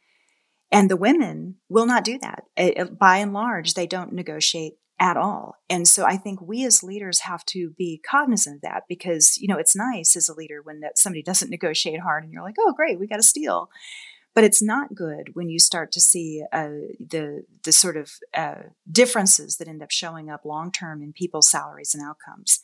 And 0.71 0.89
the 0.89 0.97
women 0.97 1.55
will 1.69 1.85
not 1.85 2.03
do 2.03 2.19
that. 2.19 2.43
It, 2.57 2.77
it, 2.77 2.99
by 2.99 3.17
and 3.17 3.33
large, 3.33 3.73
they 3.73 3.87
don't 3.87 4.13
negotiate 4.13 4.73
at 4.99 5.15
all. 5.15 5.55
And 5.69 5.87
so 5.87 6.03
I 6.03 6.17
think 6.17 6.41
we 6.41 6.65
as 6.65 6.83
leaders 6.83 7.21
have 7.21 7.45
to 7.45 7.71
be 7.77 8.01
cognizant 8.07 8.57
of 8.57 8.61
that 8.63 8.83
because, 8.89 9.37
you 9.37 9.47
know, 9.47 9.57
it's 9.57 9.75
nice 9.75 10.15
as 10.17 10.27
a 10.27 10.33
leader 10.33 10.59
when 10.61 10.81
that 10.81 10.97
somebody 10.97 11.23
doesn't 11.23 11.49
negotiate 11.49 12.01
hard 12.01 12.23
and 12.23 12.33
you're 12.33 12.43
like, 12.43 12.55
oh, 12.59 12.73
great, 12.75 12.99
we 12.99 13.07
got 13.07 13.19
a 13.19 13.23
steal. 13.23 13.69
But 14.35 14.43
it's 14.43 14.61
not 14.61 14.95
good 14.95 15.31
when 15.33 15.49
you 15.49 15.59
start 15.59 15.91
to 15.93 16.01
see 16.01 16.43
uh, 16.53 16.69
the 16.99 17.43
the 17.63 17.71
sort 17.71 17.97
of 17.97 18.11
uh, 18.33 18.63
differences 18.89 19.57
that 19.57 19.67
end 19.67 19.81
up 19.81 19.91
showing 19.91 20.29
up 20.29 20.45
long 20.45 20.71
term 20.71 21.01
in 21.01 21.13
people's 21.13 21.49
salaries 21.49 21.93
and 21.93 22.03
outcomes. 22.07 22.59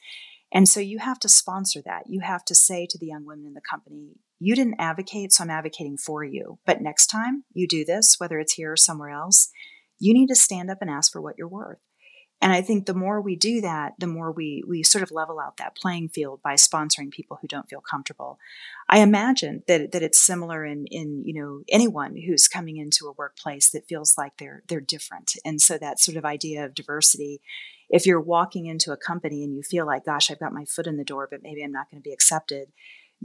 And 0.51 0.69
so 0.69 0.79
you 0.79 0.99
have 0.99 1.19
to 1.19 1.29
sponsor 1.29 1.81
that. 1.85 2.03
You 2.07 2.21
have 2.21 2.45
to 2.45 2.55
say 2.55 2.87
to 2.89 2.97
the 2.97 3.07
young 3.07 3.25
women 3.25 3.45
in 3.45 3.53
the 3.53 3.61
company, 3.69 4.11
you 4.39 4.55
didn't 4.55 4.79
advocate, 4.79 5.33
so 5.33 5.43
I'm 5.43 5.49
advocating 5.49 5.97
for 5.97 6.23
you. 6.23 6.59
But 6.65 6.81
next 6.81 7.07
time 7.07 7.43
you 7.53 7.67
do 7.67 7.83
this, 7.83 8.15
whether 8.19 8.39
it's 8.39 8.53
here 8.53 8.71
or 8.71 8.77
somewhere 8.77 9.09
else, 9.09 9.49
you 9.99 10.13
need 10.13 10.27
to 10.27 10.35
stand 10.35 10.69
up 10.69 10.77
and 10.81 10.89
ask 10.89 11.11
for 11.11 11.21
what 11.21 11.35
you're 11.37 11.47
worth. 11.47 11.79
And 12.45 12.53
I 12.53 12.61
think 12.61 12.85
the 12.85 12.93
more 12.93 13.19
we 13.19 13.35
do 13.35 13.59
that, 13.61 13.95
the 13.97 14.05
more 14.05 14.31
we 14.31 14.63
we 14.67 14.83
sort 14.83 15.01
of 15.01 15.09
level 15.09 15.39
out 15.39 15.57
that 15.57 15.75
playing 15.75 16.09
field 16.09 16.43
by 16.43 16.53
sponsoring 16.53 17.09
people 17.09 17.39
who 17.41 17.47
don't 17.47 17.67
feel 17.67 17.81
comfortable. 17.81 18.37
I 18.87 18.99
imagine 18.99 19.63
that 19.67 19.91
that 19.93 20.03
it's 20.03 20.23
similar 20.23 20.63
in 20.63 20.85
in 20.91 21.23
you 21.25 21.33
know 21.33 21.63
anyone 21.69 22.15
who's 22.15 22.47
coming 22.47 22.77
into 22.77 23.07
a 23.07 23.13
workplace 23.13 23.71
that 23.71 23.87
feels 23.87 24.15
like 24.15 24.37
they're 24.37 24.61
they're 24.67 24.79
different. 24.79 25.33
And 25.43 25.59
so 25.59 25.79
that 25.79 25.99
sort 25.99 26.17
of 26.17 26.23
idea 26.23 26.63
of 26.63 26.75
diversity 26.75 27.41
if 27.89 28.05
you're 28.05 28.21
walking 28.21 28.67
into 28.67 28.91
a 28.91 28.97
company 28.97 29.43
and 29.43 29.55
you 29.55 29.63
feel 29.63 29.85
like, 29.85 30.05
gosh, 30.05 30.29
I've 30.29 30.39
got 30.39 30.53
my 30.53 30.65
foot 30.65 30.87
in 30.87 30.97
the 30.97 31.03
door, 31.03 31.27
but 31.29 31.43
maybe 31.43 31.63
I'm 31.63 31.71
not 31.71 31.89
going 31.89 32.01
to 32.01 32.07
be 32.07 32.13
accepted, 32.13 32.69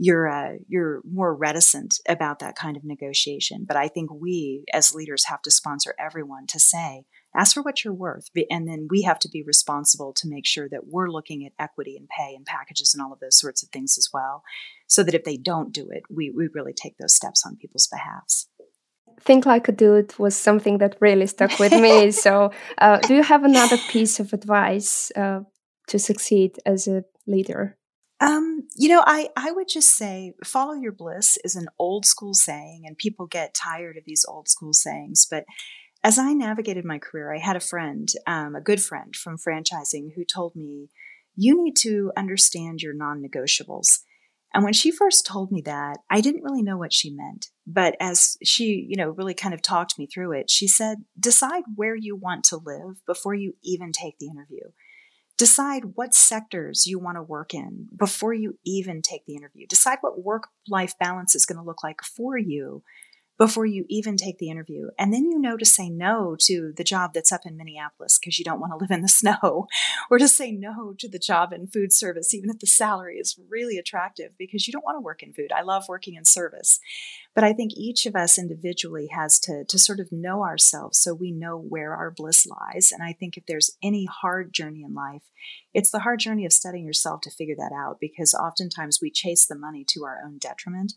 you're 0.03 0.27
uh, 0.27 0.53
you're 0.67 0.99
more 1.05 1.35
reticent 1.35 1.99
about 2.09 2.39
that 2.39 2.55
kind 2.55 2.75
of 2.75 2.83
negotiation. 2.83 3.65
But 3.67 3.77
I 3.77 3.87
think 3.87 4.09
we 4.11 4.65
as 4.73 4.95
leaders 4.95 5.25
have 5.27 5.43
to 5.43 5.51
sponsor 5.51 5.93
everyone 5.99 6.47
to 6.47 6.59
say, 6.59 7.03
ask 7.35 7.53
for 7.53 7.61
what 7.61 7.83
you're 7.83 7.93
worth, 7.93 8.27
and 8.49 8.67
then 8.67 8.87
we 8.89 9.03
have 9.03 9.19
to 9.19 9.29
be 9.29 9.43
responsible 9.43 10.11
to 10.13 10.27
make 10.27 10.47
sure 10.47 10.67
that 10.69 10.87
we're 10.87 11.11
looking 11.11 11.45
at 11.45 11.51
equity 11.63 11.95
and 11.97 12.09
pay 12.09 12.33
and 12.33 12.47
packages 12.47 12.95
and 12.95 13.03
all 13.03 13.13
of 13.13 13.19
those 13.19 13.39
sorts 13.39 13.61
of 13.61 13.69
things 13.69 13.95
as 13.95 14.09
well, 14.11 14.41
so 14.87 15.03
that 15.03 15.13
if 15.13 15.23
they 15.23 15.37
don't 15.37 15.71
do 15.71 15.87
it, 15.91 16.01
we 16.09 16.31
we 16.31 16.49
really 16.51 16.73
take 16.73 16.97
those 16.97 17.15
steps 17.15 17.43
on 17.45 17.55
people's 17.57 17.85
behalfs. 17.85 18.47
Think 19.19 19.45
like 19.45 19.67
a 19.67 19.71
dude 19.71 20.17
was 20.17 20.35
something 20.35 20.79
that 20.79 20.97
really 20.99 21.27
stuck 21.27 21.59
with 21.59 21.73
me. 21.73 22.09
so, 22.25 22.49
uh, 22.79 22.97
do 22.97 23.13
you 23.13 23.21
have 23.21 23.43
another 23.43 23.77
piece 23.89 24.19
of 24.19 24.33
advice 24.33 25.11
uh, 25.15 25.41
to 25.89 25.99
succeed 25.99 26.57
as 26.65 26.87
a 26.87 27.03
leader? 27.27 27.77
Um, 28.21 28.67
you 28.75 28.87
know, 28.87 29.03
I, 29.05 29.29
I 29.35 29.51
would 29.51 29.67
just 29.67 29.95
say 29.95 30.35
follow 30.45 30.73
your 30.73 30.91
bliss 30.91 31.39
is 31.43 31.55
an 31.55 31.67
old 31.79 32.05
school 32.05 32.35
saying, 32.35 32.83
and 32.85 32.95
people 32.95 33.25
get 33.25 33.55
tired 33.55 33.97
of 33.97 34.05
these 34.05 34.25
old 34.29 34.47
school 34.47 34.73
sayings. 34.73 35.27
But 35.29 35.43
as 36.03 36.19
I 36.19 36.33
navigated 36.33 36.85
my 36.85 36.99
career, 36.99 37.33
I 37.33 37.39
had 37.39 37.55
a 37.55 37.59
friend, 37.59 38.07
um, 38.27 38.55
a 38.55 38.61
good 38.61 38.81
friend 38.81 39.15
from 39.15 39.37
franchising, 39.37 40.13
who 40.15 40.23
told 40.23 40.55
me, 40.55 40.89
You 41.35 41.63
need 41.63 41.75
to 41.81 42.11
understand 42.15 42.81
your 42.81 42.93
non 42.93 43.23
negotiables. 43.23 44.01
And 44.53 44.63
when 44.63 44.73
she 44.73 44.91
first 44.91 45.25
told 45.25 45.51
me 45.51 45.61
that, 45.61 45.99
I 46.09 46.19
didn't 46.21 46.43
really 46.43 46.61
know 46.61 46.77
what 46.77 46.93
she 46.93 47.09
meant. 47.09 47.47
But 47.65 47.95
as 47.99 48.37
she, 48.43 48.85
you 48.89 48.97
know, 48.97 49.09
really 49.11 49.33
kind 49.33 49.53
of 49.53 49.61
talked 49.61 49.97
me 49.97 50.07
through 50.07 50.33
it, 50.33 50.49
she 50.49 50.67
said, 50.67 51.05
decide 51.17 51.63
where 51.75 51.95
you 51.95 52.17
want 52.17 52.43
to 52.45 52.57
live 52.57 52.97
before 53.07 53.33
you 53.33 53.53
even 53.63 53.93
take 53.93 54.19
the 54.19 54.27
interview. 54.27 54.65
Decide 55.41 55.95
what 55.95 56.13
sectors 56.13 56.85
you 56.85 56.99
want 56.99 57.17
to 57.17 57.23
work 57.23 57.55
in 57.55 57.87
before 57.97 58.31
you 58.31 58.59
even 58.63 59.01
take 59.01 59.25
the 59.25 59.35
interview. 59.35 59.65
Decide 59.65 59.97
what 60.01 60.23
work 60.23 60.49
life 60.67 60.93
balance 60.99 61.33
is 61.33 61.47
going 61.47 61.57
to 61.57 61.63
look 61.63 61.83
like 61.83 62.03
for 62.03 62.37
you 62.37 62.83
before 63.41 63.65
you 63.65 63.87
even 63.89 64.17
take 64.17 64.37
the 64.37 64.51
interview. 64.51 64.89
And 64.99 65.11
then 65.11 65.25
you 65.25 65.39
know 65.39 65.57
to 65.57 65.65
say 65.65 65.89
no 65.89 66.35
to 66.41 66.71
the 66.77 66.83
job 66.83 67.15
that's 67.15 67.31
up 67.31 67.41
in 67.43 67.57
Minneapolis 67.57 68.19
because 68.19 68.37
you 68.37 68.45
don't 68.45 68.59
want 68.59 68.71
to 68.71 68.77
live 68.77 68.91
in 68.91 69.01
the 69.01 69.07
snow, 69.09 69.65
or 70.11 70.19
to 70.19 70.27
say 70.27 70.51
no 70.51 70.93
to 70.99 71.09
the 71.09 71.17
job 71.17 71.51
in 71.51 71.65
food 71.65 71.91
service, 71.91 72.35
even 72.35 72.51
if 72.51 72.59
the 72.59 72.67
salary 72.67 73.15
is 73.17 73.39
really 73.49 73.79
attractive 73.79 74.33
because 74.37 74.67
you 74.67 74.71
don't 74.71 74.85
want 74.85 74.95
to 74.95 75.01
work 75.01 75.23
in 75.23 75.33
food. 75.33 75.51
I 75.51 75.63
love 75.63 75.85
working 75.89 76.13
in 76.13 76.23
service. 76.23 76.79
But 77.33 77.43
I 77.43 77.51
think 77.51 77.71
each 77.75 78.05
of 78.05 78.15
us 78.15 78.37
individually 78.37 79.07
has 79.07 79.39
to, 79.39 79.63
to 79.67 79.79
sort 79.79 79.99
of 79.99 80.11
know 80.11 80.43
ourselves 80.43 80.99
so 80.99 81.11
we 81.11 81.31
know 81.31 81.57
where 81.57 81.95
our 81.95 82.11
bliss 82.11 82.45
lies. 82.45 82.91
And 82.91 83.01
I 83.01 83.11
think 83.11 83.37
if 83.37 83.47
there's 83.47 83.75
any 83.81 84.05
hard 84.05 84.53
journey 84.53 84.83
in 84.83 84.93
life, 84.93 85.23
it's 85.73 85.89
the 85.89 86.01
hard 86.01 86.19
journey 86.19 86.45
of 86.45 86.53
studying 86.53 86.85
yourself 86.85 87.21
to 87.21 87.31
figure 87.31 87.55
that 87.57 87.71
out 87.75 87.97
because 87.99 88.35
oftentimes 88.35 88.99
we 89.01 89.09
chase 89.09 89.47
the 89.47 89.55
money 89.55 89.83
to 89.87 90.03
our 90.03 90.21
own 90.23 90.37
detriment. 90.37 90.93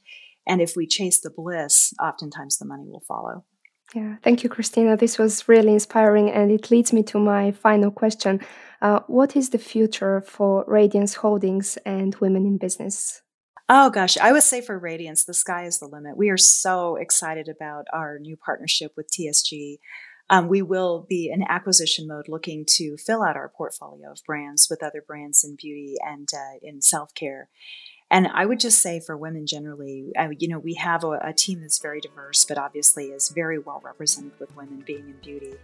And 0.47 0.61
if 0.61 0.75
we 0.77 0.87
chase 0.87 1.21
the 1.21 1.31
bliss, 1.31 1.93
oftentimes 2.03 2.59
the 2.59 2.67
money 2.67 2.87
will 2.87 3.05
follow. 3.07 3.45
Yeah, 3.95 4.17
thank 4.23 4.43
you, 4.43 4.49
Christina. 4.49 4.97
This 4.97 5.19
was 5.19 5.49
really 5.49 5.73
inspiring, 5.73 6.31
and 6.31 6.51
it 6.51 6.71
leads 6.71 6.93
me 6.93 7.03
to 7.05 7.19
my 7.19 7.53
final 7.53 7.91
question. 7.91 8.41
Uh, 8.83 9.01
what 9.07 9.37
is 9.37 9.51
the 9.51 9.59
future 9.59 10.23
for 10.23 10.65
Radiance 10.67 11.15
Holdings 11.15 11.77
and 11.85 12.15
women 12.17 12.45
in 12.45 12.59
business? 12.59 13.23
Oh 13.69 13.91
gosh, 13.91 14.19
I 14.19 14.33
would 14.33 14.43
say 14.43 14.61
for 14.61 14.79
Radiance, 14.79 15.25
the 15.25 15.33
sky 15.33 15.65
is 15.65 15.79
the 15.79 15.87
limit. 15.87 16.17
We 16.17 16.29
are 16.29 16.37
so 16.37 16.97
excited 16.97 17.49
about 17.49 17.87
our 17.93 18.19
new 18.19 18.37
partnership 18.37 18.93
with 18.97 19.11
TSG. 19.11 19.79
Um, 20.29 20.49
we 20.49 20.61
will 20.61 21.07
be 21.09 21.31
in 21.33 21.45
acquisition 21.49 22.07
mode 22.07 22.29
looking 22.29 22.65
to 22.77 22.97
fill 22.97 23.23
out 23.23 23.37
our 23.37 23.53
portfolio 23.55 24.11
of 24.11 24.21
brands 24.27 24.67
with 24.69 24.83
other 24.83 25.03
brands 25.07 25.45
in 25.45 25.57
beauty 25.57 25.97
and 26.05 26.29
uh, 26.35 26.59
in 26.63 26.83
self 26.83 27.15
care. 27.15 27.49
And 28.15 28.29
I 28.33 28.47
would 28.47 28.61
just 28.61 28.81
say 28.81 29.01
for 29.01 29.17
women 29.17 29.45
generally, 29.45 30.13
uh, 30.17 30.29
you 30.39 30.47
know, 30.47 30.61
we 30.61 30.75
have 30.75 31.03
a, 31.03 31.19
a, 31.21 31.33
team 31.33 31.63
that's 31.63 31.81
very 31.81 32.01
diverse, 32.01 32.45
but 32.45 32.57
obviously 32.57 33.07
is 33.07 33.31
very 33.31 33.59
well 33.59 33.81
represented 33.85 34.31
with 34.39 34.55
women 34.55 34.85
being 34.87 35.09
in 35.09 35.17
beauty. 35.21 35.55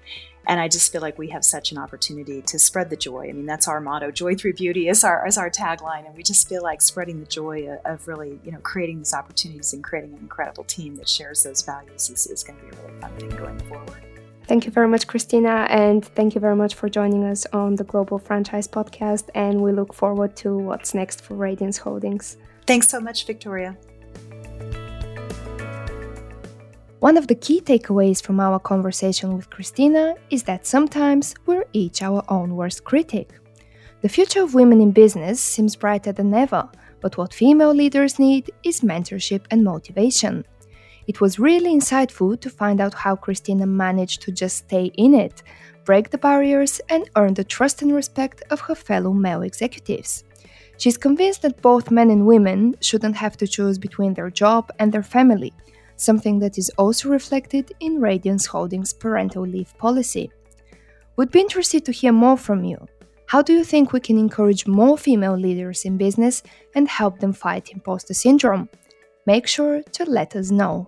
And 0.48 0.58
I 0.58 0.66
just 0.66 0.90
feel 0.90 1.00
like 1.00 1.16
we 1.16 1.28
have 1.28 1.44
such 1.44 1.70
an 1.70 1.78
opportunity 1.78 2.42
to 2.42 2.58
spread 2.58 2.90
the 2.90 2.96
joy. 2.96 3.28
I 3.28 3.32
mean, 3.32 3.46
that's 3.46 3.68
our 3.68 3.80
motto: 3.80 4.10
"Joy 4.10 4.34
through 4.34 4.54
beauty" 4.54 4.88
is 4.88 5.04
our 5.04 5.24
is 5.28 5.38
our 5.38 5.48
tagline, 5.48 6.06
and 6.06 6.16
we 6.16 6.24
just 6.24 6.48
feel 6.48 6.64
like 6.64 6.82
spreading 6.82 7.20
the 7.20 7.26
joy 7.26 7.68
of, 7.84 8.08
really, 8.08 8.40
you 8.42 8.50
know, 8.50 8.58
creating 8.58 8.98
these 8.98 9.14
opportunities 9.14 9.72
and 9.72 9.84
creating 9.84 10.14
an 10.14 10.18
incredible 10.18 10.64
team 10.64 10.96
that 10.96 11.08
shares 11.08 11.44
those 11.44 11.62
values 11.62 12.10
is, 12.10 12.26
is 12.26 12.42
going 12.42 12.58
to 12.58 12.64
be 12.64 12.76
a 12.76 12.82
really 12.82 13.00
fun 13.00 13.12
thing 13.16 13.28
going 13.28 13.60
forward. 13.60 14.19
Thank 14.50 14.66
you 14.66 14.72
very 14.72 14.88
much, 14.88 15.06
Christina, 15.06 15.68
and 15.70 16.04
thank 16.04 16.34
you 16.34 16.40
very 16.40 16.56
much 16.56 16.74
for 16.74 16.88
joining 16.88 17.22
us 17.22 17.46
on 17.52 17.76
the 17.76 17.84
Global 17.84 18.18
Franchise 18.18 18.66
Podcast. 18.66 19.30
And 19.36 19.62
we 19.62 19.70
look 19.70 19.94
forward 19.94 20.34
to 20.38 20.58
what's 20.58 20.92
next 20.92 21.20
for 21.20 21.34
Radiance 21.34 21.78
Holdings. 21.78 22.36
Thanks 22.66 22.88
so 22.88 22.98
much, 22.98 23.26
Victoria. 23.28 23.76
One 26.98 27.16
of 27.16 27.28
the 27.28 27.36
key 27.36 27.60
takeaways 27.60 28.20
from 28.20 28.40
our 28.40 28.58
conversation 28.58 29.36
with 29.36 29.48
Christina 29.50 30.16
is 30.30 30.42
that 30.42 30.66
sometimes 30.66 31.32
we're 31.46 31.66
each 31.72 32.02
our 32.02 32.24
own 32.28 32.56
worst 32.56 32.82
critic. 32.82 33.30
The 34.02 34.08
future 34.08 34.42
of 34.42 34.54
women 34.54 34.80
in 34.80 34.90
business 34.90 35.40
seems 35.40 35.76
brighter 35.76 36.10
than 36.10 36.34
ever, 36.34 36.68
but 37.00 37.16
what 37.16 37.32
female 37.32 37.72
leaders 37.72 38.18
need 38.18 38.50
is 38.64 38.80
mentorship 38.80 39.42
and 39.52 39.62
motivation. 39.62 40.44
It 41.10 41.20
was 41.20 41.40
really 41.40 41.74
insightful 41.74 42.40
to 42.40 42.48
find 42.48 42.80
out 42.80 42.94
how 42.94 43.16
Christina 43.16 43.66
managed 43.66 44.22
to 44.22 44.30
just 44.30 44.58
stay 44.58 44.92
in 44.94 45.12
it, 45.12 45.42
break 45.84 46.10
the 46.10 46.18
barriers, 46.18 46.80
and 46.88 47.10
earn 47.16 47.34
the 47.34 47.42
trust 47.42 47.82
and 47.82 47.92
respect 47.92 48.44
of 48.50 48.60
her 48.60 48.76
fellow 48.76 49.12
male 49.12 49.42
executives. 49.42 50.22
She's 50.78 50.96
convinced 50.96 51.42
that 51.42 51.62
both 51.62 51.90
men 51.90 52.10
and 52.10 52.28
women 52.28 52.76
shouldn't 52.80 53.16
have 53.16 53.36
to 53.38 53.48
choose 53.48 53.76
between 53.76 54.14
their 54.14 54.30
job 54.30 54.70
and 54.78 54.92
their 54.92 55.02
family, 55.02 55.52
something 55.96 56.38
that 56.38 56.58
is 56.58 56.70
also 56.78 57.08
reflected 57.08 57.72
in 57.80 58.00
Radiance 58.00 58.46
Holdings' 58.46 58.92
parental 58.92 59.42
leave 59.42 59.76
policy. 59.78 60.30
We'd 61.16 61.32
be 61.32 61.40
interested 61.40 61.84
to 61.86 61.92
hear 62.00 62.12
more 62.12 62.36
from 62.36 62.62
you. 62.62 62.86
How 63.26 63.42
do 63.42 63.52
you 63.52 63.64
think 63.64 63.92
we 63.92 63.98
can 63.98 64.16
encourage 64.16 64.68
more 64.68 64.96
female 64.96 65.36
leaders 65.36 65.84
in 65.84 65.96
business 65.96 66.44
and 66.76 66.86
help 66.86 67.18
them 67.18 67.32
fight 67.32 67.72
imposter 67.72 68.14
syndrome? 68.14 68.68
Make 69.26 69.48
sure 69.48 69.82
to 69.82 70.04
let 70.04 70.36
us 70.36 70.52
know. 70.52 70.86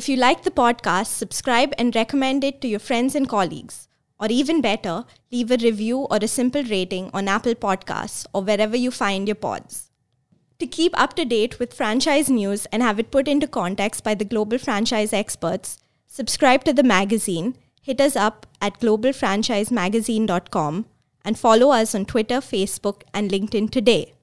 If 0.00 0.08
you 0.08 0.16
like 0.16 0.44
the 0.44 0.50
podcast, 0.50 1.08
subscribe 1.08 1.74
and 1.76 1.94
recommend 1.94 2.42
it 2.42 2.62
to 2.62 2.68
your 2.68 2.78
friends 2.78 3.14
and 3.14 3.28
colleagues. 3.28 3.86
Or 4.18 4.28
even 4.30 4.62
better, 4.62 5.04
leave 5.30 5.50
a 5.50 5.58
review 5.58 6.06
or 6.10 6.16
a 6.22 6.26
simple 6.26 6.62
rating 6.62 7.10
on 7.12 7.28
Apple 7.28 7.54
Podcasts 7.54 8.24
or 8.32 8.40
wherever 8.40 8.78
you 8.78 8.90
find 8.90 9.28
your 9.28 9.34
pods. 9.34 9.90
To 10.58 10.66
keep 10.66 10.98
up 10.98 11.12
to 11.16 11.26
date 11.26 11.58
with 11.58 11.74
franchise 11.74 12.30
news 12.30 12.64
and 12.72 12.82
have 12.82 12.98
it 12.98 13.10
put 13.10 13.28
into 13.28 13.46
context 13.46 14.02
by 14.02 14.14
the 14.14 14.24
global 14.24 14.56
franchise 14.56 15.12
experts, 15.12 15.76
subscribe 16.06 16.64
to 16.64 16.72
the 16.72 16.82
magazine, 16.82 17.58
hit 17.82 18.00
us 18.00 18.16
up 18.16 18.46
at 18.62 18.80
globalfranchisemagazine.com, 18.80 20.86
and 21.26 21.38
follow 21.38 21.72
us 21.72 21.94
on 21.94 22.06
Twitter, 22.06 22.36
Facebook, 22.36 23.02
and 23.12 23.30
LinkedIn 23.30 23.68
today. 23.68 24.14